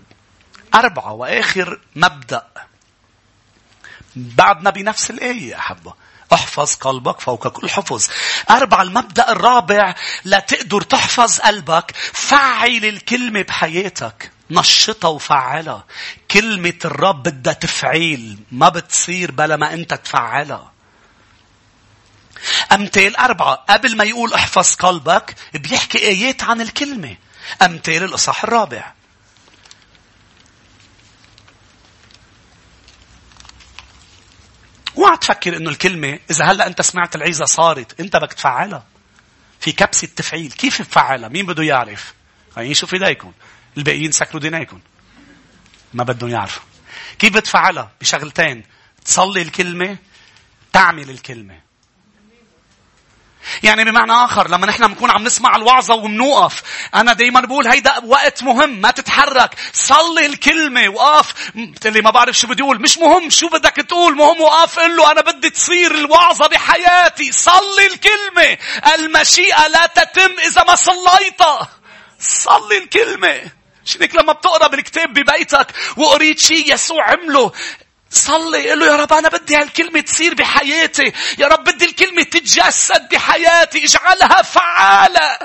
[0.76, 2.48] أربعة وآخر مبدأ.
[4.16, 5.94] بعدنا بنفس الآية أحبة.
[6.34, 8.08] احفظ قلبك فوق كل حفظ.
[8.50, 14.32] أربعة المبدأ الرابع لا تقدر تحفظ قلبك فعل الكلمة بحياتك.
[14.52, 15.84] نشطها وفعلها.
[16.32, 18.40] كلمة الرب بدها تفعيل.
[18.52, 20.72] ما بتصير بلا ما أنت تفعلها.
[22.72, 27.16] أمثال أربعة قبل ما يقول احفظ قلبك بيحكي آيات عن الكلمة.
[27.62, 28.99] أمثال الإصحاح الرابع.
[35.00, 38.84] اوعى تفكر إنه الكلمة إذا هلأ أنت سمعت العيزة صارت أنت بدك تفعلها.
[39.60, 40.52] في كبسة تفعيل.
[40.52, 42.14] كيف تفعلها؟ مين بده يعرف؟
[42.58, 43.32] يعني شوف ايديكم.
[43.78, 44.80] الباقيين سكروا دينيكم.
[45.94, 46.64] ما بدهم يعرفوا.
[47.20, 48.64] كيف بتفعلها؟ بشغلتين.
[49.06, 49.98] تصلي الكلمة
[50.74, 51.69] تعمل الكلمة.
[53.64, 56.64] يعني بمعنى آخر لما نحن بنكون عم نسمع الوعظة وبنوقف
[56.96, 61.52] أنا دايما بقول هيدا وقت مهم ما تتحرك صلي الكلمة وقف.
[61.86, 65.12] اللي ما بعرف شو بدي أقول مش مهم شو بدك تقول مهم وقف قل له
[65.12, 67.32] أنا بدي تصير الوعظة بحياتي.
[67.32, 68.58] صلي الكلمة.
[68.96, 71.70] المشيئة لا تتم إذا ما صليتها
[72.20, 73.42] صلي الكلمة.
[73.86, 77.52] شنك لما بتقرأ بالكتاب ببيتك وقريت شيء يسوع عمله.
[78.12, 81.14] صلي قل له يا رب أنا بدي هالكلمة تصير بحياتي.
[81.40, 83.86] يا رب بدي الكلمة تتجسد بحياتي.
[83.86, 85.38] اجعلها فعالة.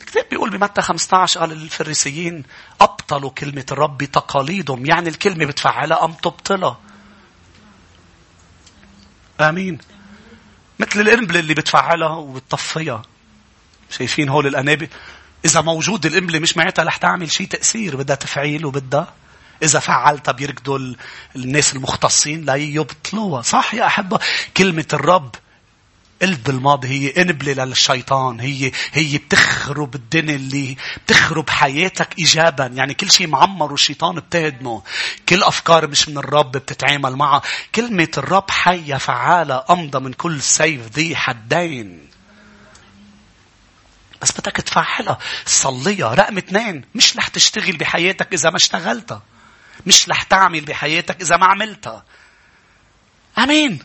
[0.00, 2.44] الكتاب بيقول بمتى 15 قال الفريسيين
[2.80, 6.80] أبطلوا كلمة الرب بتقاليدهم يعني الكلمة بتفعلها أم تبطلها؟
[9.40, 9.78] آمين.
[10.78, 13.02] مثل القنبلة اللي بتفعلها وبتطفيها.
[13.90, 14.88] شايفين هول الأنابل؟
[15.44, 17.96] إذا موجود القنبلة مش معناتها رح تعمل شيء تأثير.
[17.96, 19.14] بدها تفعيل وبدها
[19.62, 20.94] إذا فعلتها بيركضوا
[21.36, 23.42] الناس المختصين لا يبطلوها.
[23.42, 24.18] صح يا أحبة؟
[24.56, 25.34] كلمة الرب
[26.22, 28.40] قلت بالماضي هي قنبلة للشيطان.
[28.40, 32.66] هي هي بتخرب الدنيا اللي بتخرب حياتك إيجابا.
[32.66, 34.82] يعني كل شيء معمر والشيطان بتهدمه.
[35.28, 37.42] كل أفكار مش من الرب بتتعامل معها.
[37.74, 42.10] كلمة الرب حية فعالة أمضى من كل سيف ذي حدين.
[44.22, 45.18] بس بدك تفعلها.
[45.46, 46.14] صليها.
[46.14, 46.84] رقم اثنين.
[46.94, 49.22] مش رح تشتغل بحياتك إذا ما اشتغلتها.
[49.86, 52.04] مش رح تعمل بحياتك إذا ما عملتها.
[53.38, 53.78] أمين.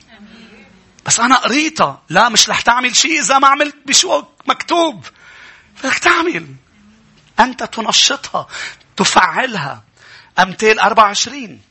[1.06, 2.02] بس أنا قريتها.
[2.10, 5.06] لا مش رح تعمل شيء إذا ما عملت بشو مكتوب.
[5.84, 6.56] بدك تعمل.
[7.40, 8.48] أنت تنشطها.
[8.98, 9.84] تفعلها.
[10.40, 11.62] أمثال 24.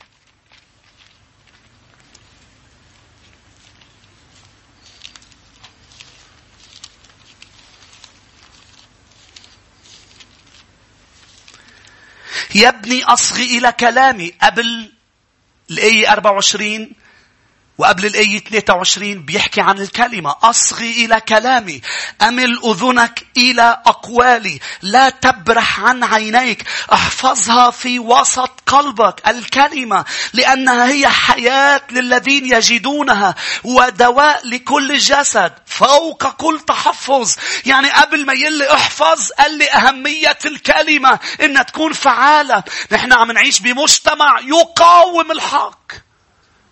[12.55, 14.33] يا ابني أصغي إلى كلامي.
[14.41, 14.91] قبل
[15.71, 16.91] الآية 24
[17.77, 21.81] وقبل الآية 23 بيحكي عن الكلمة أصغي إلى كلامي
[22.21, 26.63] أمل أذنك إلى أقوالي لا تبرح عن عينيك
[26.93, 29.27] أحفظها في وسط قلبك.
[29.27, 37.35] الكلمة لأنها هي حياة للذين يجدونها ودواء لكل جسد فوق كل تحفظ.
[37.65, 42.63] يعني قبل ما يلي احفظ قال لي أهمية الكلمة إنها تكون فعالة.
[42.91, 46.04] نحن عم نعيش بمجتمع يقاوم الحق.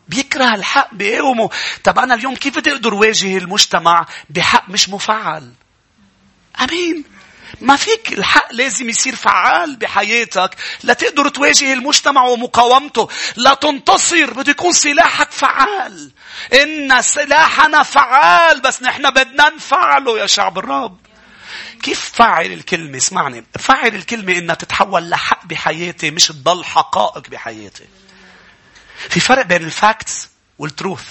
[0.08, 1.50] بيكره الحق بيقومه.
[1.84, 5.54] طب أنا اليوم كيف بدي أقدر واجه المجتمع بحق مش مفعل؟
[6.62, 7.04] أمين.
[7.62, 13.10] ما فيك الحق لازم يصير فعال بحياتك لتقدر تواجه المجتمع ومقاومته.
[13.36, 16.12] لا تنتصر بده يكون سلاحك فعال.
[16.54, 20.98] إن سلاحنا فعال بس نحن بدنا نفعله يا شعب الرب.
[21.84, 23.46] كيف فعل الكلمة؟ اسمعني.
[23.60, 27.86] فعل الكلمة إنها تتحول لحق بحياتي مش تضل حقائق بحياتي.
[29.10, 30.30] في فرق بين ال facts
[30.60, 31.04] وال truth.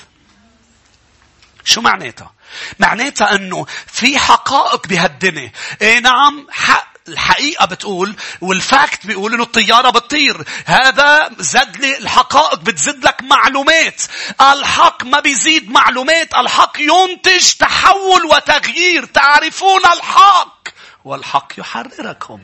[1.64, 2.32] شو معناتها؟
[2.78, 5.52] معناتها إنه في حقائق بهالدنيا.
[5.82, 10.44] اي نعم حق الحقيقة بتقول وال fact بيقول إنه الطيارة بتطير.
[10.66, 14.02] هذا زد لي الحقائق بتزد لك معلومات.
[14.40, 16.34] الحق ما بيزيد معلومات.
[16.34, 19.04] الحق ينتج تحول وتغيير.
[19.04, 20.68] تعرفون الحق
[21.04, 22.40] والحق يحرركم.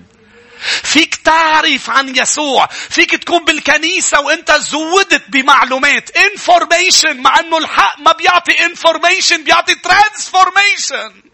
[0.83, 2.67] فيك تعرف عن يسوع.
[2.67, 6.11] فيك تكون بالكنيسة وانت زودت بمعلومات.
[6.19, 11.29] information مع انه الحق ما بيعطي information بيعطي transformation.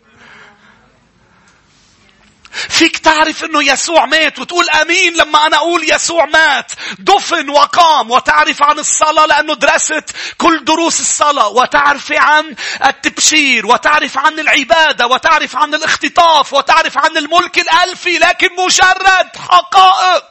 [2.55, 6.72] فيك تعرف إنه يسوع مات وتقول آمين لما أنا أقول يسوع مات.
[6.98, 10.05] دفن وقام وتعرف عن الصلاة لأنه درست
[10.38, 17.59] كل دروس الصلاة وتعرف عن التبشير وتعرف عن العبادة وتعرف عن الاختطاف وتعرف عن الملك
[17.59, 20.24] الألفي لكن مجرد حقائق.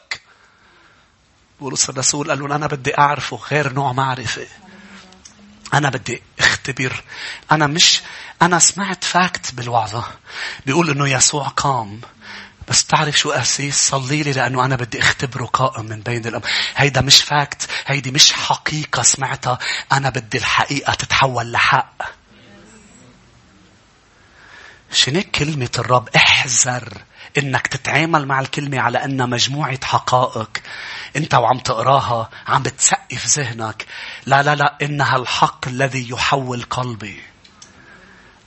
[1.59, 4.47] بولس الرسول قال لهم أنا بدي أعرفه غير نوع معرفة.
[5.73, 7.03] أنا بدي أختبر.
[7.51, 8.01] أنا مش
[8.41, 10.03] أنا سمعت fact بالوعظة.
[10.65, 12.01] بيقول إنه يسوع قام
[12.69, 16.41] بس تعرف شو قسيس صلي لي لأنه أنا بدي أختبره قائم من بين الأموات.
[16.75, 19.59] هيدا مش fact هيدي مش حقيقة سمعتها.
[19.91, 22.01] أنا بدي الحقيقة تتحول لحق.
[24.91, 26.97] شنك كلمة الرب؟ احذر
[27.37, 30.49] إنك تتعامل مع الكلمة على انها مجموعة حقائق
[31.15, 33.85] أنت وعم تقراها عم بتسقف ذهنك.
[34.25, 37.32] لا لا لا إنها الحق الذي يحول قلبي.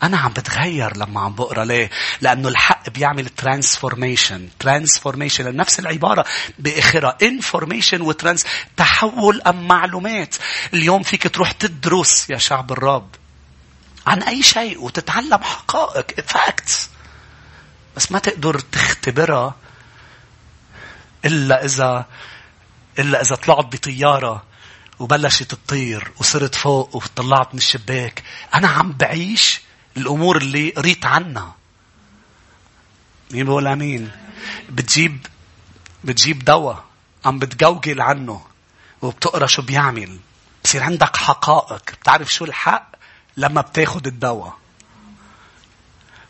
[0.02, 1.90] أنا عم بتغير لما عم بقرأ ليه؟
[2.20, 6.24] لأنه الحق بيعمل transformation، transformation نفس العبارة
[6.58, 10.36] بآخرها information و trans تحول أم معلومات.
[10.74, 13.08] اليوم فيك تروح تدرس يا شعب الرب
[14.06, 16.90] عن أي شيء وتتعلم حقائق فاكتس
[17.96, 19.54] بس ما تقدر تختبرها
[21.24, 22.06] إلا إذا
[22.98, 24.44] إلا إذا طلعت بطيارة
[24.98, 28.22] وبلشت تطير وصرت فوق وطلعت من الشباك
[28.54, 29.60] أنا عم بعيش
[29.96, 31.54] الأمور اللي قريت عنها
[33.30, 34.10] مين بقول أمين
[34.70, 35.26] بتجيب
[36.04, 36.84] بتجيب دواء.
[37.24, 38.42] عم بتجوجل عنه.
[39.02, 40.18] وبتقرأ شو بيعمل.
[40.64, 41.82] بصير عندك حقائق.
[42.00, 42.90] بتعرف شو الحق
[43.36, 44.56] لما بتاخد الدواء.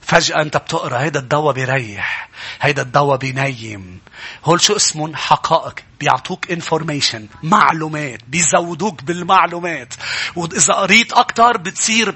[0.01, 2.29] فجأة أنت بتقرأ هيدا الدواء بيريح.
[2.61, 4.01] هيدا الدواء بينيم.
[4.45, 5.75] هول شو اسمهم؟ حقائق.
[6.01, 8.21] بيعطوك information معلومات.
[8.29, 9.95] بيزودوك بالمعلومات.
[10.37, 12.15] وإذا قريت أكتر بتصير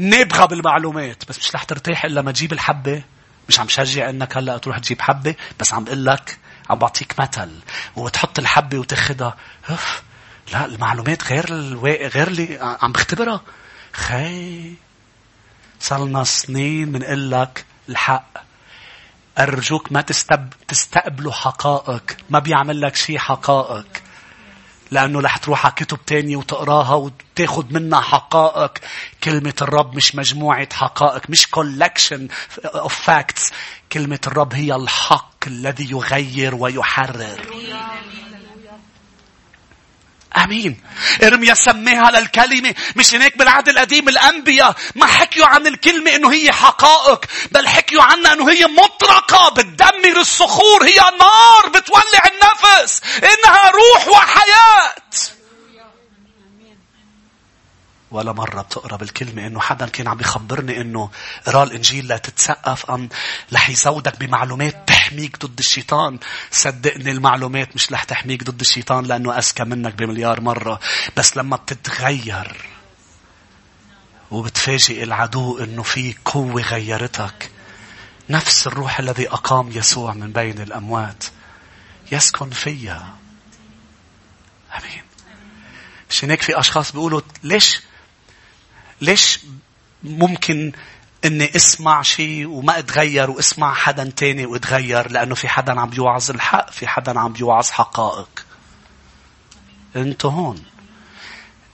[0.00, 1.24] نابغة بالمعلومات.
[1.28, 3.02] بس مش رح ترتاح إلا ما تجيب الحبة.
[3.48, 5.34] مش عم شجع إنك هلأ تروح تجيب حبة.
[5.60, 6.38] بس عم بقول لك
[6.70, 7.50] عم بعطيك مثل.
[7.96, 9.36] وتحط الحبة وتاخدها.
[9.68, 10.02] اف
[10.52, 12.08] لا المعلومات غير الوا...
[12.08, 13.40] غير اللي عم بختبرها.
[13.92, 14.74] خي.
[15.80, 18.30] صار سنين بنقول لك الحق.
[19.38, 20.52] أرجوك ما تستب...
[20.68, 22.16] تستقبلوا حقائق.
[22.30, 23.86] ما بيعمل لك شيء حقائق.
[24.90, 28.72] لأنه رح تروح على كتب تانية وتقراها وتاخد منها حقائق.
[29.24, 32.20] كلمة الرب مش مجموعة حقائق مش collection
[32.64, 33.52] of facts.
[33.92, 37.40] كلمة الرب هي الحق الذي يغير ويحرر.
[40.36, 40.80] آمين.
[41.22, 47.24] إرميا سميها للكلمة مش هناك بالعهد القديم الأنبياء؟ ما حكيوا عن الكلمة إنه هي حقائق
[47.52, 54.94] بل حكيوا عنها إنه هي مطرقة بتدمر الصخور هي نار بتولع النفس إنها روح وحياة.
[58.10, 61.10] ولا مرة بتقرأ بالكلمة إنه حدا كان عم يخبرني إنه
[61.46, 63.08] قرأ الإنجيل لا تتسقف أم
[63.52, 66.18] رح يزودك بمعلومات تحميك ضد الشيطان.
[66.50, 70.80] صدقني المعلومات مش رح تحميك ضد الشيطان لأنه أذكى منك بمليار مرة.
[71.16, 72.56] بس لما بتتغير
[74.30, 77.50] وبتفاجئ العدو إنه في قوة غيرتك.
[78.30, 81.24] نفس الروح الذي أقام يسوع من بين الأموات
[82.12, 83.14] يسكن فيا.
[84.78, 85.02] أمين.
[86.10, 87.80] مش هيك في أشخاص بيقولوا ليش
[89.00, 89.40] ليش
[90.02, 90.72] ممكن
[91.24, 96.70] إني أسمع شيء وما أتغير وأسمع حدا تاني وأتغير؟ لأنه في حدا عم بيوعظ الحق
[96.70, 98.46] في حدا عم بيوعظ حقائق.
[99.96, 100.64] أنتوا هون.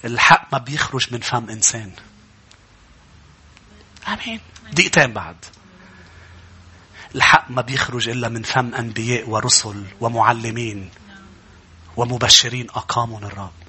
[0.04, 1.92] الحق ما بيخرج من فم إنسان.
[4.08, 4.40] آمين.
[4.72, 5.36] دقيقتين بعد.
[7.14, 10.90] الحق ما بيخرج إلا من فم أنبياء ورسل ومعلمين
[11.96, 13.65] ومبشرين اقامهم الرب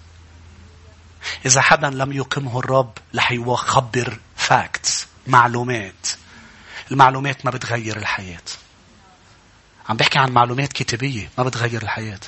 [1.45, 6.07] إذا حدا لم يقمه الرب رح يخبر فاكتس معلومات.
[6.91, 8.47] المعلومات ما بتغير الحياة.
[9.89, 12.19] عم بحكي عن معلومات كتابية ما بتغير الحياة.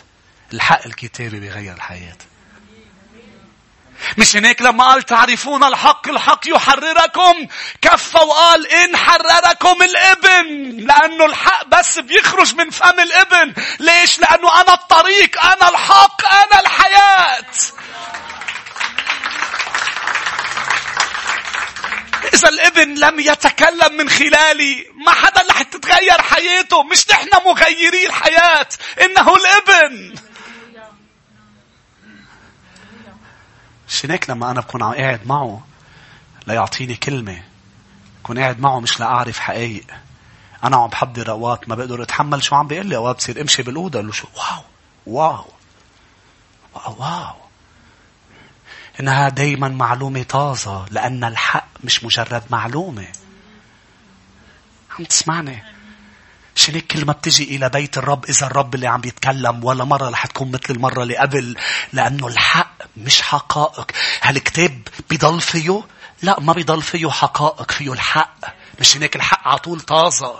[0.54, 2.18] الحق الكتابي بيغير الحياة.
[4.18, 7.48] مش هناك لما قال تعرفون الحق الحق يحرركم.
[7.82, 10.78] كفى وقال إن حرركم الإبن.
[10.78, 13.54] لأنه الحق بس بيخرج من فم الإبن.
[13.80, 17.46] ليش؟ لأنه أنا الطريق أنا الحق أنا الحياة.
[22.26, 26.84] إذا الإبن لم يتكلم من خلالي ما حدا رح تتغير حياته.
[26.84, 28.68] مش نحن مغيري الحياة.
[29.02, 30.16] إنه الإبن.
[33.88, 35.62] شنك لما أنا بكون قاعد معه
[36.48, 37.44] ليعطيني كلمة؟
[38.24, 39.86] بكون قاعد معه مش لأعرف حقائق
[40.64, 42.96] أنا عم بحضر أوقات ما بقدر أتحمل شو عم بيقول لي.
[42.96, 44.64] أوقات بصير أمشي بالأوضة له شو؟ wow.
[45.08, 45.46] wow.
[46.74, 47.39] wow, wow.
[49.00, 53.08] إنها دايما معلومة طازة لأن الحق مش مجرد معلومة.
[55.00, 55.64] عم تسمعني؟
[56.56, 60.26] عشان كل ما بتجي إلى بيت الرب إذا الرب اللي عم بيتكلم ولا مرة رح
[60.26, 61.56] تكون مثل المرة اللي قبل
[61.94, 63.92] لأنه الحق مش حقائق.
[64.22, 65.82] هالكتاب بيضل فيه؟
[66.22, 68.38] لا ما بيضل فيه حقائق فيه الحق.
[68.80, 70.36] مش هناك الحق على طول طازة.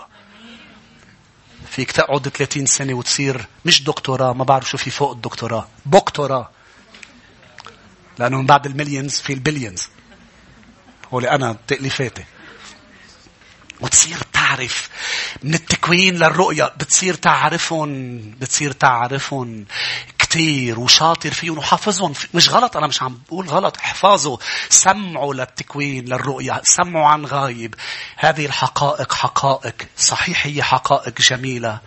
[1.70, 5.68] فيك تقعد 30 سنة وتصير مش دكتوراه ما بعرف شو في فوق الدكتوراه.
[5.86, 6.50] بكتوراه.
[8.20, 9.88] لأنه من بعد المليونز في البليونز.
[11.12, 12.24] هو أنا تأليفاتي.
[13.80, 14.88] وتصير تعرف
[15.42, 19.64] من التكوين للرؤية بتصير تعرفهم بتصير تعرفهم
[20.18, 22.12] كتير وشاطر فيهم وحافظهم.
[22.34, 23.76] مش غلط أنا مش عم بقول غلط.
[23.76, 24.36] احفظوا
[24.68, 26.60] سمعوا للتكوين للرؤية.
[26.64, 27.74] سمعوا عن غايب.
[28.16, 29.74] هذه الحقائق حقائق.
[29.96, 31.80] صحيح هي حقائق جميلة.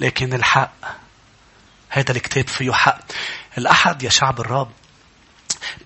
[0.00, 0.74] لكن الحق
[1.88, 3.00] هذا الكتاب فيه حق.
[3.58, 4.70] الأحد يا شعب الرب.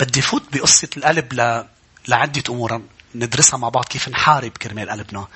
[0.00, 1.64] بدي فوت بقصة القلب ل...
[2.08, 2.82] لعدة أمور.
[3.14, 5.26] ندرسها مع بعض كيف نحارب كرمال قلبنا.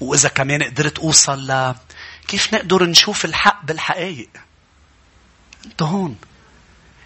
[0.00, 1.74] وإذا كمان قدرت أوصل ل
[2.28, 4.28] كيف نقدر نشوف الحق بالحقائق.
[5.66, 6.16] أنت هون.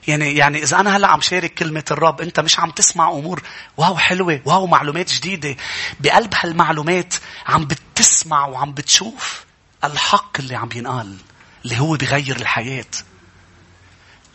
[0.08, 3.42] يعني يعني إذا أنا هلأ عم شارك كلمة الرب أنت مش عم تسمع أمور.
[3.76, 4.40] واو حلوة.
[4.44, 5.56] واو معلومات جديدة.
[6.00, 7.14] بقلب هالمعلومات
[7.46, 9.44] عم بتسمع وعم بتشوف
[9.84, 11.16] الحق اللي عم ينقال
[11.64, 12.84] اللي هو بغير الحياة.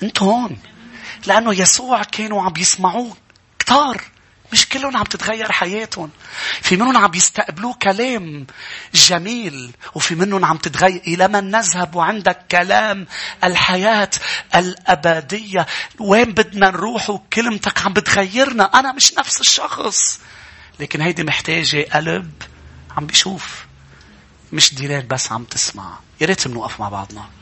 [0.03, 0.57] أنت هون.
[1.27, 3.17] لأنه يسوع كانوا عم يسمعوه
[3.59, 4.01] كتار
[4.53, 6.09] مش كلهم عم تتغير حياتهم.
[6.61, 8.47] في منهم عم يستقبلوه كلام
[8.93, 11.01] جميل وفي منهم عم تتغير.
[11.07, 13.07] إلى من نذهب وعندك كلام
[13.43, 14.09] الحياة
[14.55, 15.65] الأبدية؟
[15.99, 18.63] وين بدنا نروح؟ وكلمتك عم بتغيرنا.
[18.63, 20.19] أنا مش نفس الشخص.
[20.79, 22.31] لكن هيدي محتاجة قلب
[22.97, 23.65] عم بيشوف
[24.53, 25.99] مش ديرات بس عم تسمع.
[26.21, 27.40] يا ريت بنوقف مع بعضنا.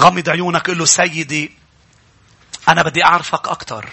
[0.00, 1.52] غمض عيونك قل له سيدي
[2.68, 3.88] أنا بدي أعرفك أكثر.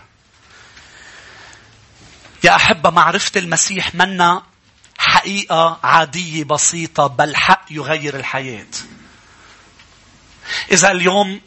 [2.43, 4.43] يا أحبة معرفة المسيح منا
[4.97, 8.67] حقيقة عادية بسيطة بل حق يغير الحياة.
[10.71, 11.41] إذا اليوم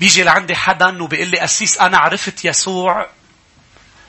[0.00, 3.06] بيجي لعندي حدا وبيقول لي أسيس أنا عرفت يسوع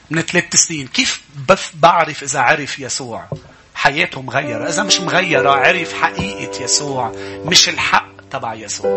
[0.10, 3.28] من ثلاث سنين كيف بف بعرف إذا عرف يسوع
[3.76, 7.12] حياته مغيرة إذا مش مغيرة عرف حقيقة يسوع
[7.46, 8.92] مش الحق تبع يسوع.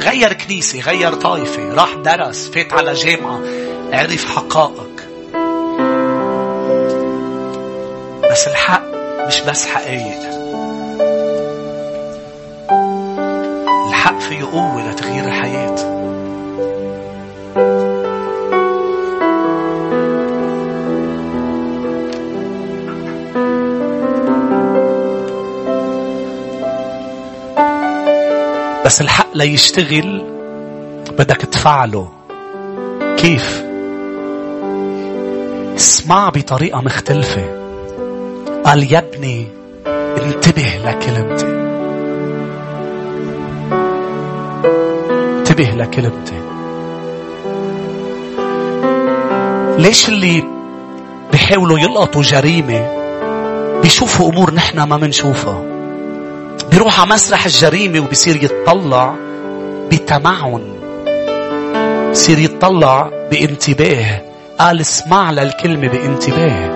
[0.00, 3.40] غير كنيسة غير طائفة راح درس فات على جامعة
[3.92, 4.90] عرف حقائق.
[8.30, 8.82] بس الحق
[9.26, 10.20] مش بس حقائق
[13.88, 15.99] الحق فيه قوة لتغيير الحياة.
[28.90, 30.24] بس الحق ليشتغل
[31.18, 32.08] بدك تفعله.
[33.16, 33.64] كيف؟
[35.76, 37.44] اسمع بطريقة مختلفة.
[38.64, 39.46] قال يا ابني
[40.22, 41.46] انتبه لكلمتي.
[45.38, 46.40] انتبه لكلمتي.
[49.82, 50.44] ليش اللي
[51.32, 52.88] بيحاولوا يلقطوا جريمة؟
[53.82, 55.69] بيشوفوا أمور نحن ما منشوفها.
[56.70, 59.14] بيروح على مسرح الجريمة وبصير يتطلع
[59.92, 60.62] بتمعن.
[62.10, 64.22] بصير يتطلع بانتباه.
[64.58, 66.70] قال اسمع للكلمة بانتباه.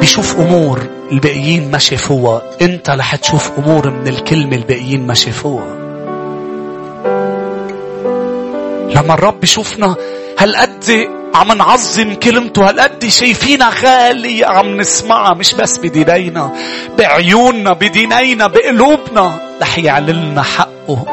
[0.00, 2.42] بيشوف أمور الباقيين ما شافوها.
[2.62, 5.87] انت رح تشوف أمور من الكلمة الباقيين ما شافوها.
[8.94, 9.96] لما الرب يشوفنا
[10.38, 16.52] هالقد عم نعظم كلمته هالقد شايفينها غالية عم نسمعها مش بس بدينينا
[16.98, 21.04] بعيوننا بدينينا بقلوبنا رح يعلن حقه.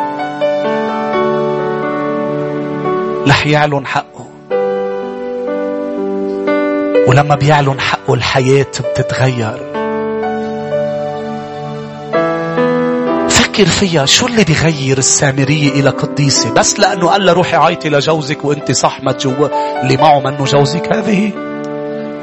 [3.28, 4.26] رح يعلن حقه.
[7.08, 9.75] ولما بيعلن حقه الحياة بتتغير.
[13.56, 18.46] فكر فيها شو اللي بيغير السامرية إلى قديسة؟ بس لأنه قال لها روحي عيطي لجوزك
[18.46, 20.94] وأنت صحمة جوا اللي معه منه جوزك.
[20.94, 21.32] هذه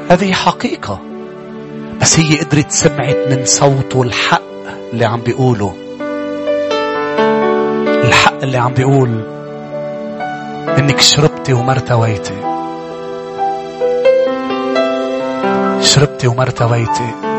[0.09, 0.99] هذه حقيقة.
[2.01, 4.41] بس هي قدرت سمعت من صوته الحق
[4.93, 5.73] اللي عم بيقوله.
[8.03, 9.23] الحق اللي عم بيقول
[10.77, 12.37] إنك شربتي وما ارتويتي
[15.81, 17.32] شربتي وما ارتويتي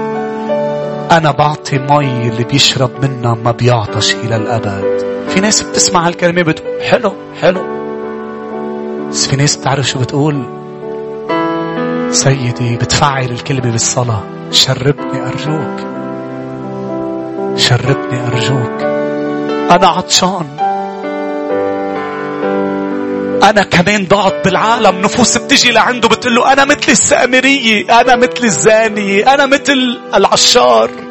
[1.14, 5.04] أنا بعطي مي اللي بيشرب منها ما بيعطش إلى الأبد.
[5.28, 7.62] في ناس بتسمع هالكلمة بتقول حلو حلو.
[9.10, 10.42] بس في ناس بتعرف شو بتقول؟
[12.10, 14.22] سيدي بتفعل الكلمة بالصلاة.
[14.50, 15.86] شربني أرجوك.
[17.56, 18.82] شربني أرجوك.
[19.70, 20.46] أنا عطشان.
[23.42, 25.00] أنا كمان ضعت بالعالم.
[25.00, 31.03] نفوس بتجي لعنده بتقول له أنا مثل السامرية أنا مثل الزانية أنا مثل العشار.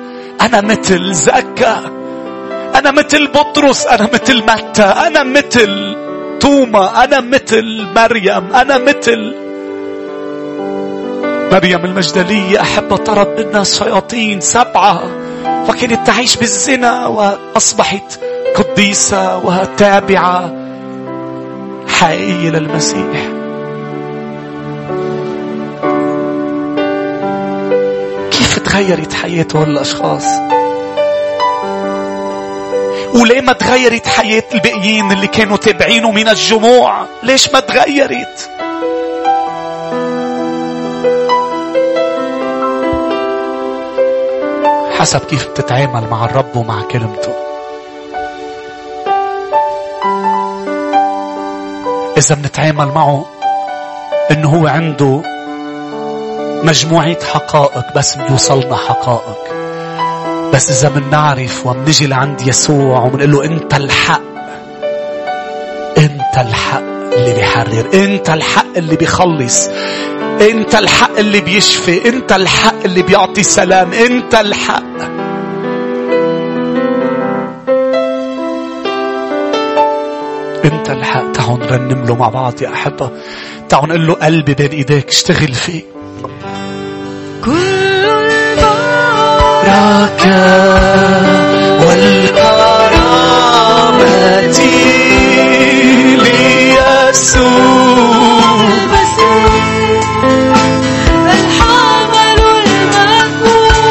[0.44, 1.80] أنا مثل زكا
[2.76, 5.96] أنا مثل بطرس أنا مثل متى أنا مثل
[6.40, 9.36] توما أنا مثل مريم أنا مثل
[11.52, 15.04] مريم المجدلية أحب طرد منها الشياطين سبعة
[15.70, 18.20] وكانت تعيش بالزنا وأصبحت
[18.56, 20.54] قديسة وتابعة
[21.88, 23.43] حقيقية للمسيح
[28.74, 30.26] تغيرت حياة الأشخاص.
[33.16, 38.50] وليه ما تغيرت حياة الباقيين اللي كانوا تابعينه من الجموع؟ ليش ما تغيرت؟
[45.00, 47.34] حسب كيف بتتعامل مع الرب ومع كلمته.
[52.18, 53.26] إذا بنتعامل معه
[54.32, 55.33] إنه هو عنده
[56.64, 59.38] مجموعة حقائق بس بيوصلنا حقائق.
[60.54, 64.22] بس إذا بنعرف وبنجي لعند يسوع وبنقول له أنت الحق
[65.98, 66.84] أنت الحق
[67.14, 69.70] اللي بيحرر أنت الحق اللي بيخلص
[70.42, 74.84] أنت الحق اللي بيشفي أنت الحق اللي بيعطي سلام أنت الحق.
[80.66, 81.32] أنت الحق.
[81.32, 83.12] تعالوا نرنم له مع بعض يا أحبة.
[83.70, 85.93] تعالوا نقول له قلبي بين إيديك اشتغل فيه.
[87.46, 89.34] كل البركة
[92.94, 93.34] والكرامة
[97.04, 97.84] ليسوع
[101.26, 103.84] الحمل المذبوح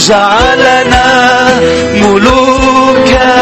[0.04, 1.48] وجعلنا
[1.96, 3.36] ملوكا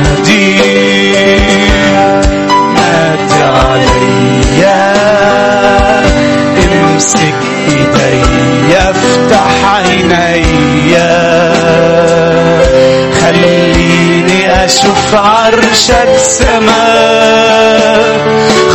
[14.70, 17.99] أشوف عرشك سماء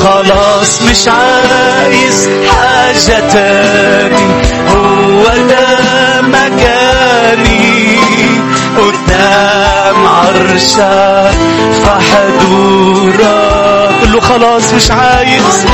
[0.04, 4.26] خلاص مش عايز حاجة تاني
[4.70, 5.66] هو ده
[6.22, 7.98] مكاني
[8.78, 11.38] قدام عرشك
[11.82, 13.24] في حضورك
[14.02, 15.66] قل له خلاص مش عايز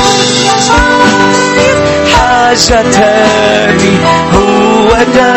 [2.14, 3.97] حاجة تاني
[4.35, 5.33] هو ده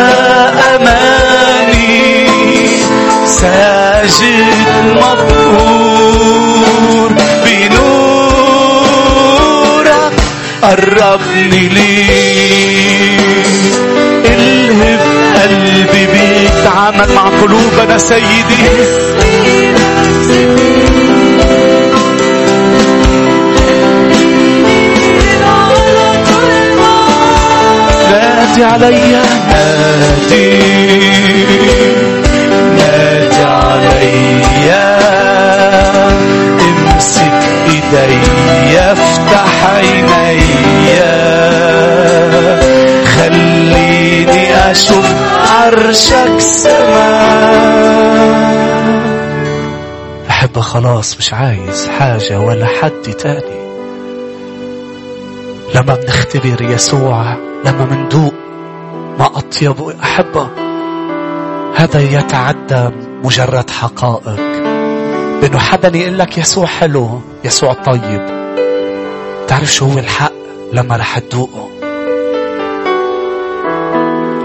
[0.76, 1.23] أماني
[3.44, 4.44] ساجد
[4.96, 6.30] مبهور
[7.44, 8.24] بنورك
[10.62, 13.46] قربني ليك
[14.26, 15.00] الهب
[15.42, 18.64] قلبي بيك تعامل مع قلوبنا سيدي.
[28.10, 30.54] نادي عليا نادي.
[33.64, 34.98] عليا.
[36.60, 37.32] امسك
[37.68, 41.14] ايديا افتح عينيا
[43.04, 45.10] خليني أشوف
[45.50, 47.94] عرشك سماء
[50.30, 53.64] أحب خلاص مش عايز حاجة ولا حد تاني.
[55.74, 58.34] لما بنختبر يسوع لما مندوق
[59.18, 60.48] ما أطيبه يا أحبة
[61.76, 62.90] هذا يتعدى
[63.24, 64.40] مجرد حقائق.
[65.40, 68.26] بأنه حدا يقول لك يسوع حلو يسوع طيب.
[69.48, 70.32] تعرف شو هو الحق؟
[70.72, 71.68] لما رح تذوقه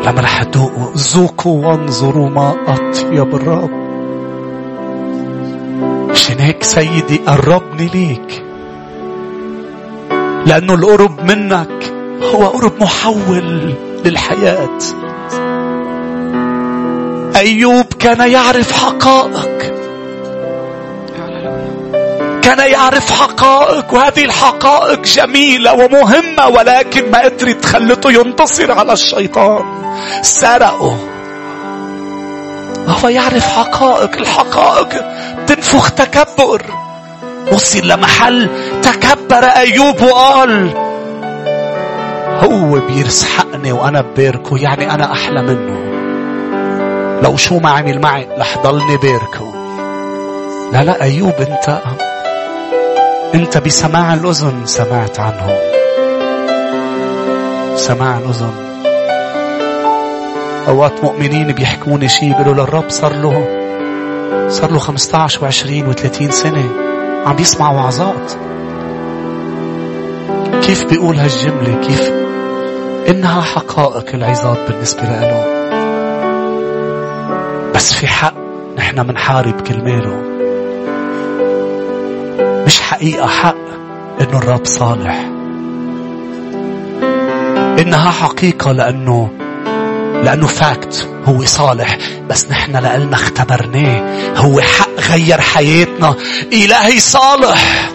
[0.05, 3.69] لما رح تذوقه ذوقوا وانظروا ما أطيب الرب.
[6.09, 8.43] عشان هيك سيدي؟ قربني ليك
[10.45, 11.93] لأنه القرب منك
[12.33, 13.73] هو قرب محول
[14.05, 14.77] للحياة.
[17.39, 19.73] أيوب كان يعرف حقائق.
[22.41, 29.63] كان يعرف حقائق وهذه الحقائق جميلة ومهمة ولكن ما قدرت تخلته ينتصر على الشيطان.
[30.21, 30.97] سرقه.
[32.87, 34.89] هو يعرف حقائق الحقائق
[35.47, 36.61] تنفخ تكبر.
[37.51, 38.49] وصل لمحل
[38.81, 40.69] تكبر أيوب وقال
[42.43, 45.88] هو بيرسحقني وأنا بباركه يعني أنا أحلى منه.
[47.23, 49.53] لو شو ما عمل معي رح ضلني باركه
[50.73, 51.81] لا لا أيوب أنت
[53.35, 55.57] أنت بسماع الأذن سمعت عنه.
[57.75, 58.53] سماع الأذن.
[60.67, 63.47] أوقات مؤمنين بيحكوني شيء بيقولوا للرب صار له
[64.49, 66.69] صار له 15 و20 و30 سنة
[67.25, 68.31] عم بيسمع وعظات.
[70.61, 72.11] كيف بيقول هالجملة؟ كيف؟
[73.09, 75.58] إنها حقائق العظات بالنسبة له.
[77.79, 78.33] بس في حق
[78.77, 80.21] نحن منحارب كلماله.
[82.65, 83.55] مش حقيقة حق
[84.21, 85.25] إنه الرب صالح.
[87.79, 89.29] إنها حقيقة لأنه
[90.23, 91.97] لأنه فاكت هو صالح.
[92.29, 94.01] بس نحن لألنا اختبرناه.
[94.37, 96.15] هو حق غير حياتنا.
[96.53, 97.89] إلهي صالح.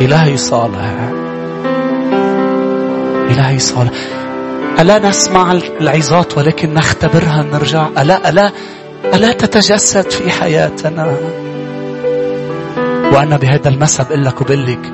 [0.00, 1.10] إلهي صالح.
[3.30, 4.19] إلهي صالح.
[4.80, 8.50] ألا نسمع العظات ولكن نختبرها نرجع؟ ألا ألا
[9.14, 11.16] ألا تتجسد في حياتنا؟
[13.12, 14.92] وأنا بهذا المسا بقول لك وبقول لك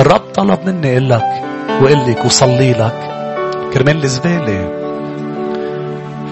[0.00, 1.24] الرب طلب مني أقول لك
[1.82, 3.10] وأقول لك وصلي لك.
[3.74, 4.68] كرمال الزبالة.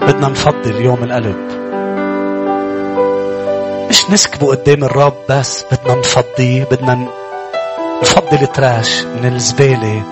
[0.01, 1.37] بدنا نفضي اليوم القلب.
[3.89, 7.07] مش نسكبه قدام الرب بس بدنا نفضيه بدنا
[8.01, 10.03] نفضي التراش من الزبالة.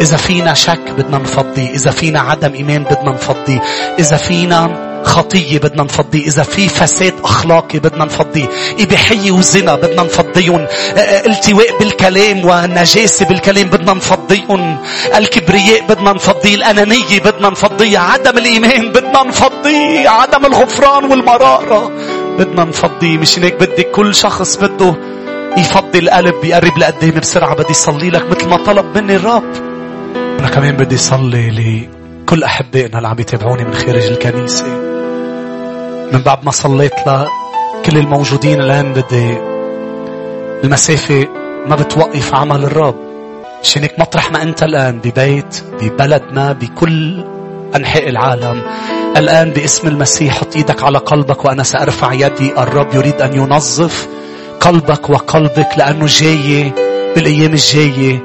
[0.00, 3.62] إذا فينا شك بدنا نفضيه إذا فينا عدم إيمان بدنا نفضيه
[3.98, 8.46] إذا فينا خطية بدنا نفضيه إذا في فساد أخلاقي بدنا نفضيه
[8.80, 10.66] إباحية وزنا بدنا نفضيهم
[11.26, 14.76] التواء بالكلام ونجاسة بالكلام بدنا نفضيهم
[15.16, 21.90] الكبرياء بدنا نفضيه الأنانية بدنا نفضيه عدم الإيمان بدنا نفضيه عدم الغفران والمرارة
[22.38, 24.94] بدنا نفضيه مش هيك بدي كل شخص بده
[25.56, 29.52] يفضي القلب يقرب لقدام بسرعة بدي يصلي لك مثل ما طلب مني الرب.
[30.40, 34.66] أنا كمان بدي صلي لكل أحبائنا اللي عم يتابعوني من خارج الكنيسة.
[36.12, 39.38] من بعد ما صليت لكل الموجودين الآن بدي
[40.64, 41.28] المسافة
[41.66, 42.96] ما بتوقف عمل الرب.
[43.62, 47.24] شانك مطرح ما أنت الآن ببيت ببلد ما بكل
[47.76, 48.62] أنحاء العالم.
[49.16, 52.52] الآن باسم المسيح حط إيدك على قلبك وأنا سأرفع يدي.
[52.58, 54.08] الرب يريد أن ينظف
[54.62, 56.72] قلبك وقلبك لأنه جاي
[57.14, 58.22] بالأيام الجاية.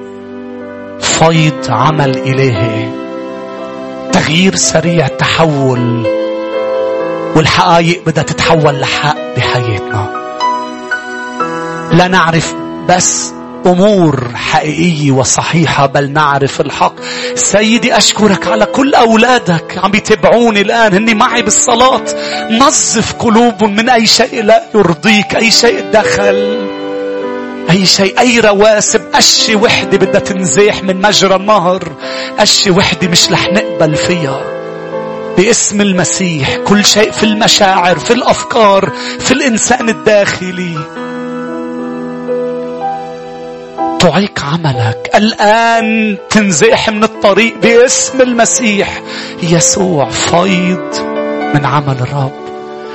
[0.99, 2.89] فيض عمل إلهي
[4.11, 6.07] تغيير سريع تحول.
[7.35, 10.09] والحقائق بدها تتحول لحق بحياتنا.
[11.91, 12.55] لا نعرف
[12.89, 13.36] بس
[13.67, 16.93] أمور حقيقية وصحيحة بل نعرف الحق.
[17.35, 20.93] سيدي أشكرك على كل أولادك عم يتابعوني الآن.
[20.93, 22.03] هني معي بالصلاة.
[22.51, 26.67] نظف قلوبهم من أي شيء لا يرضيك أي شيء دخل
[27.69, 29.01] أي شيء أي رواسب.
[29.13, 31.91] قشة وحدة بدها تنزاح من مجرى النهر.
[32.39, 34.41] قشة وحدة مش رح نقبل فيها.
[35.37, 41.06] باسم المسيح كل شيء في المشاعر في الأفكار في الإنسان الداخلي.
[43.99, 45.11] تعيق عملك.
[45.15, 49.01] الآن تنزاح من الطريق باسم المسيح.
[49.43, 50.95] يسوع فيض
[51.55, 52.31] من عمل الرب.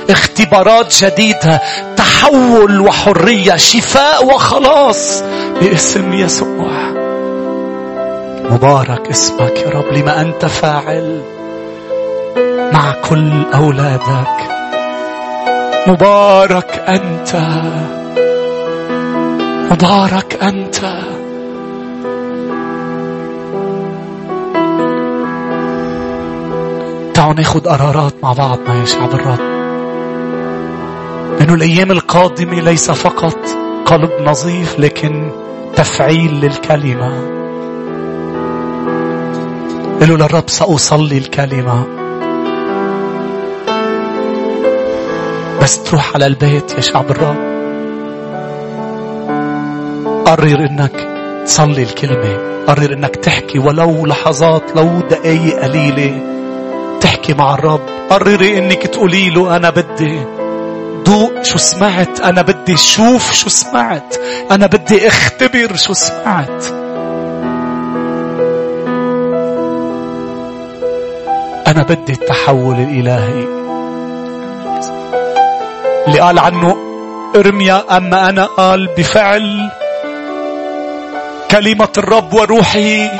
[0.09, 1.61] اختبارات جديدة
[1.95, 5.23] تحول وحرية شفاء وخلاص
[5.61, 6.71] باسم يسوع.
[8.49, 11.21] مبارك اسمك يا رب لما أنت فاعل
[12.73, 14.37] مع كل أولادك.
[15.87, 17.35] مبارك أنت.
[19.73, 20.75] مبارك أنت.
[27.13, 29.39] تعالوا ناخد قرارات مع بعضنا يا شعب الرب.
[31.41, 33.37] إنه الأيام القادمة ليس فقط
[33.85, 35.31] قلب نظيف لكن
[35.75, 37.11] تفعيل للكلمة.
[39.99, 41.85] قالوا للرب سأصلي الكلمة.
[45.61, 47.52] بس تروح على البيت يا شعب الرب.
[50.33, 51.07] قرر إنك
[51.45, 52.37] تصلي الكلمة.
[52.67, 56.19] قرر إنك تحكي ولو لحظات لو دقايق قليلة.
[57.01, 57.81] تحكي مع الرب.
[58.09, 60.19] قرري إنك تقولي له أنا بدي
[61.05, 64.15] دوق شو سمعت أنا بدي شوف شو سمعت
[64.51, 66.65] أنا بدي أختبر شو سمعت.
[71.67, 73.47] أنا بدي التحول الإلهي.
[76.07, 76.77] اللي قال عنه
[77.35, 79.69] إرميا أما أنا قال بفعل
[81.53, 83.19] كلمة الرب وروحه.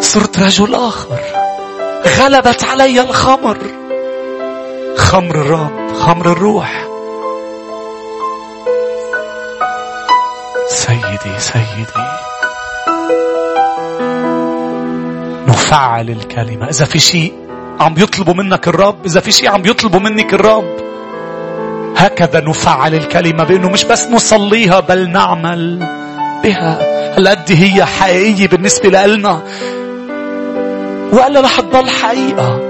[0.00, 1.20] صرت رجل آخر.
[2.18, 3.58] غلبت علي الخمر.
[4.96, 6.86] خمر الرب خمر الروح.
[10.68, 12.08] سيدي سيدي.
[15.48, 16.68] نفعل الكلمة.
[16.68, 17.32] إذا في شيء
[17.80, 20.76] عم يطلبوا منك الرب إذا في شيء عم يطلبوا منك الرب
[21.96, 25.97] هكذا نفعل الكلمة بأنه مش بس نصليها بل نعمل.
[26.44, 26.78] بها
[27.16, 29.42] هالقد هي حقيقية بالنسبة لنا
[31.12, 32.60] وإلا رح تضل حقيقة.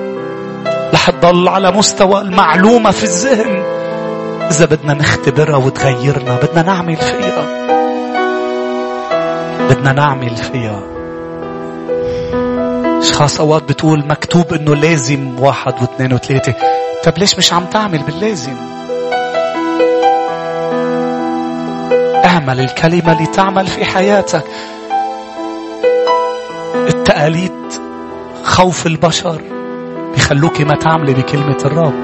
[0.94, 3.62] رح تضل على مستوى المعلومة في الذهن.
[4.50, 7.44] إذا بدنا نختبرها وتغيرنا بدنا نعمل فيها.
[9.70, 10.82] بدنا نعمل فيها.
[12.98, 16.54] أشخاص أوقات بتقول مكتوب إنه لازم واحد واثنين وثلاثة.
[17.04, 18.77] طب ليش مش عم تعمل باللازم؟
[22.38, 24.44] اعمل الكلمة لتعمل في حياتك.
[26.74, 27.52] التقاليد
[28.44, 29.40] خوف البشر
[30.14, 31.94] بيخلوك ما تعملي بكلمة الرب.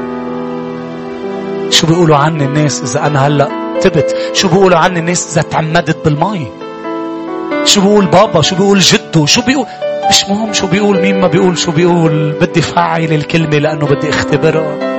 [1.70, 3.48] شو بيقولوا عني الناس إذا أنا هلأ
[3.80, 6.46] تبت؟ شو بيقولوا عني الناس إذا تعمدت بالمي؟
[7.64, 9.66] شو بيقول بابا؟ شو بيقول جده؟ شو بيقول؟
[10.10, 12.32] مش مهم شو بيقول مين ما بيقول شو بيقول.
[12.40, 14.94] بدي فعل الكلمة لأنه بدي أختبرها.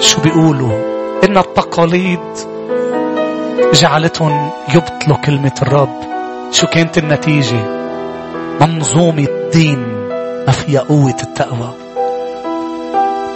[0.00, 0.93] شو بيقولوا؟
[1.24, 2.20] إن التقاليد
[3.72, 6.00] جعلتهم يبطلوا كلمة الرب.
[6.52, 7.84] شو كانت النتيجة؟
[8.60, 9.78] منظومة دين
[10.46, 11.74] ما فيها قوة التقوى.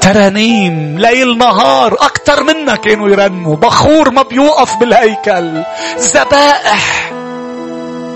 [0.01, 5.63] ترانيم ليل نهار أكتر منا كانوا يرنموا بخور ما بيوقف بالهيكل.
[5.99, 7.13] ذبائح.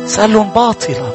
[0.06, 1.10] سأل لهم باطلا.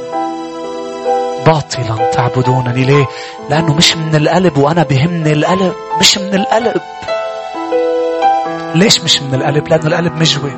[1.46, 3.06] باطلا تعبدونني ليه؟
[3.50, 5.74] لأنه مش من القلب وأنا بهمني القلب.
[6.00, 6.82] مش من القلب.
[8.78, 10.52] ليش مش من القلب لأنه القلب مجوي.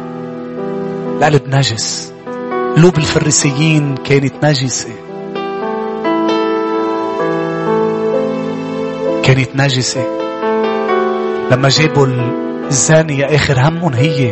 [1.17, 2.13] القلب نجس.
[2.75, 4.89] قلوب الفريسيين كانت نجسة.
[9.23, 10.03] كانت نجسة.
[11.51, 12.07] لما جابوا
[12.67, 14.31] الزانية آخر همهم هي.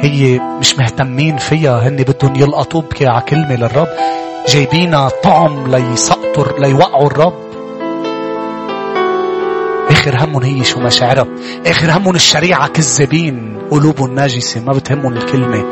[0.00, 1.88] هي مش مهتمين فيها.
[1.88, 3.88] هن بدهم يلقطوا بكي على كلمة للرب.
[4.48, 7.45] جايبينا طعم ليسقطوا ليوقعوا الرب.
[10.06, 11.26] آخر همهم هي شو مشاعرها
[11.66, 15.64] آخر همهم الشريعة كذابين قلوبهم ناجسة ما بتهمهم الكلمة.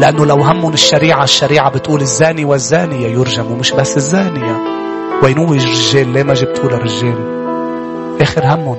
[0.00, 4.56] لأنه لو همهم الشريعة الشريعة بتقول الزاني والزانية يرجموا مش بس الزانية.
[5.22, 7.18] وين هو الرجال ليه ما جبتوا للرجال؟
[8.20, 8.76] آخر همهم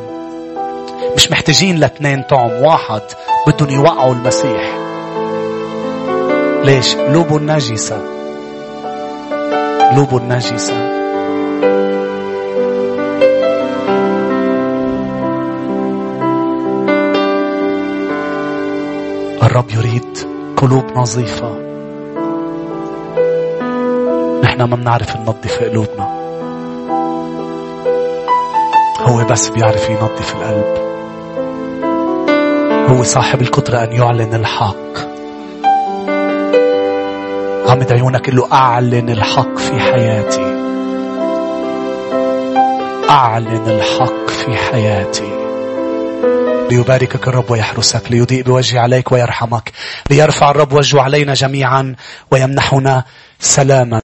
[1.16, 3.02] مش محتاجين لاثنين طعم واحد.
[3.48, 4.78] بدهم يوقعوا المسيح.
[6.64, 8.02] ليش؟ قلوبهم ناجسة
[9.92, 10.99] قلوبهم ناجسة
[19.50, 20.18] الرب يريد
[20.58, 21.52] قلوب نظيفة.
[24.44, 26.20] نحن ما بنعرف ننظف قلوبنا.
[29.02, 30.78] هو بس بيعرف ينظف القلب.
[32.90, 34.94] هو صاحب القدرة أن يعلن الحق.
[37.68, 40.56] غمض عيونك قل له أعلن الحق في حياتي.
[43.10, 45.39] أعلن الحق في حياتي.
[46.72, 49.72] ليباركك الرب ويحرسك ليضيء بوجهه عليك ويرحمك
[50.10, 51.96] ليرفع الرب وجهه علينا جميعا
[52.32, 53.04] ويمنحنا
[53.40, 53.98] سلاما.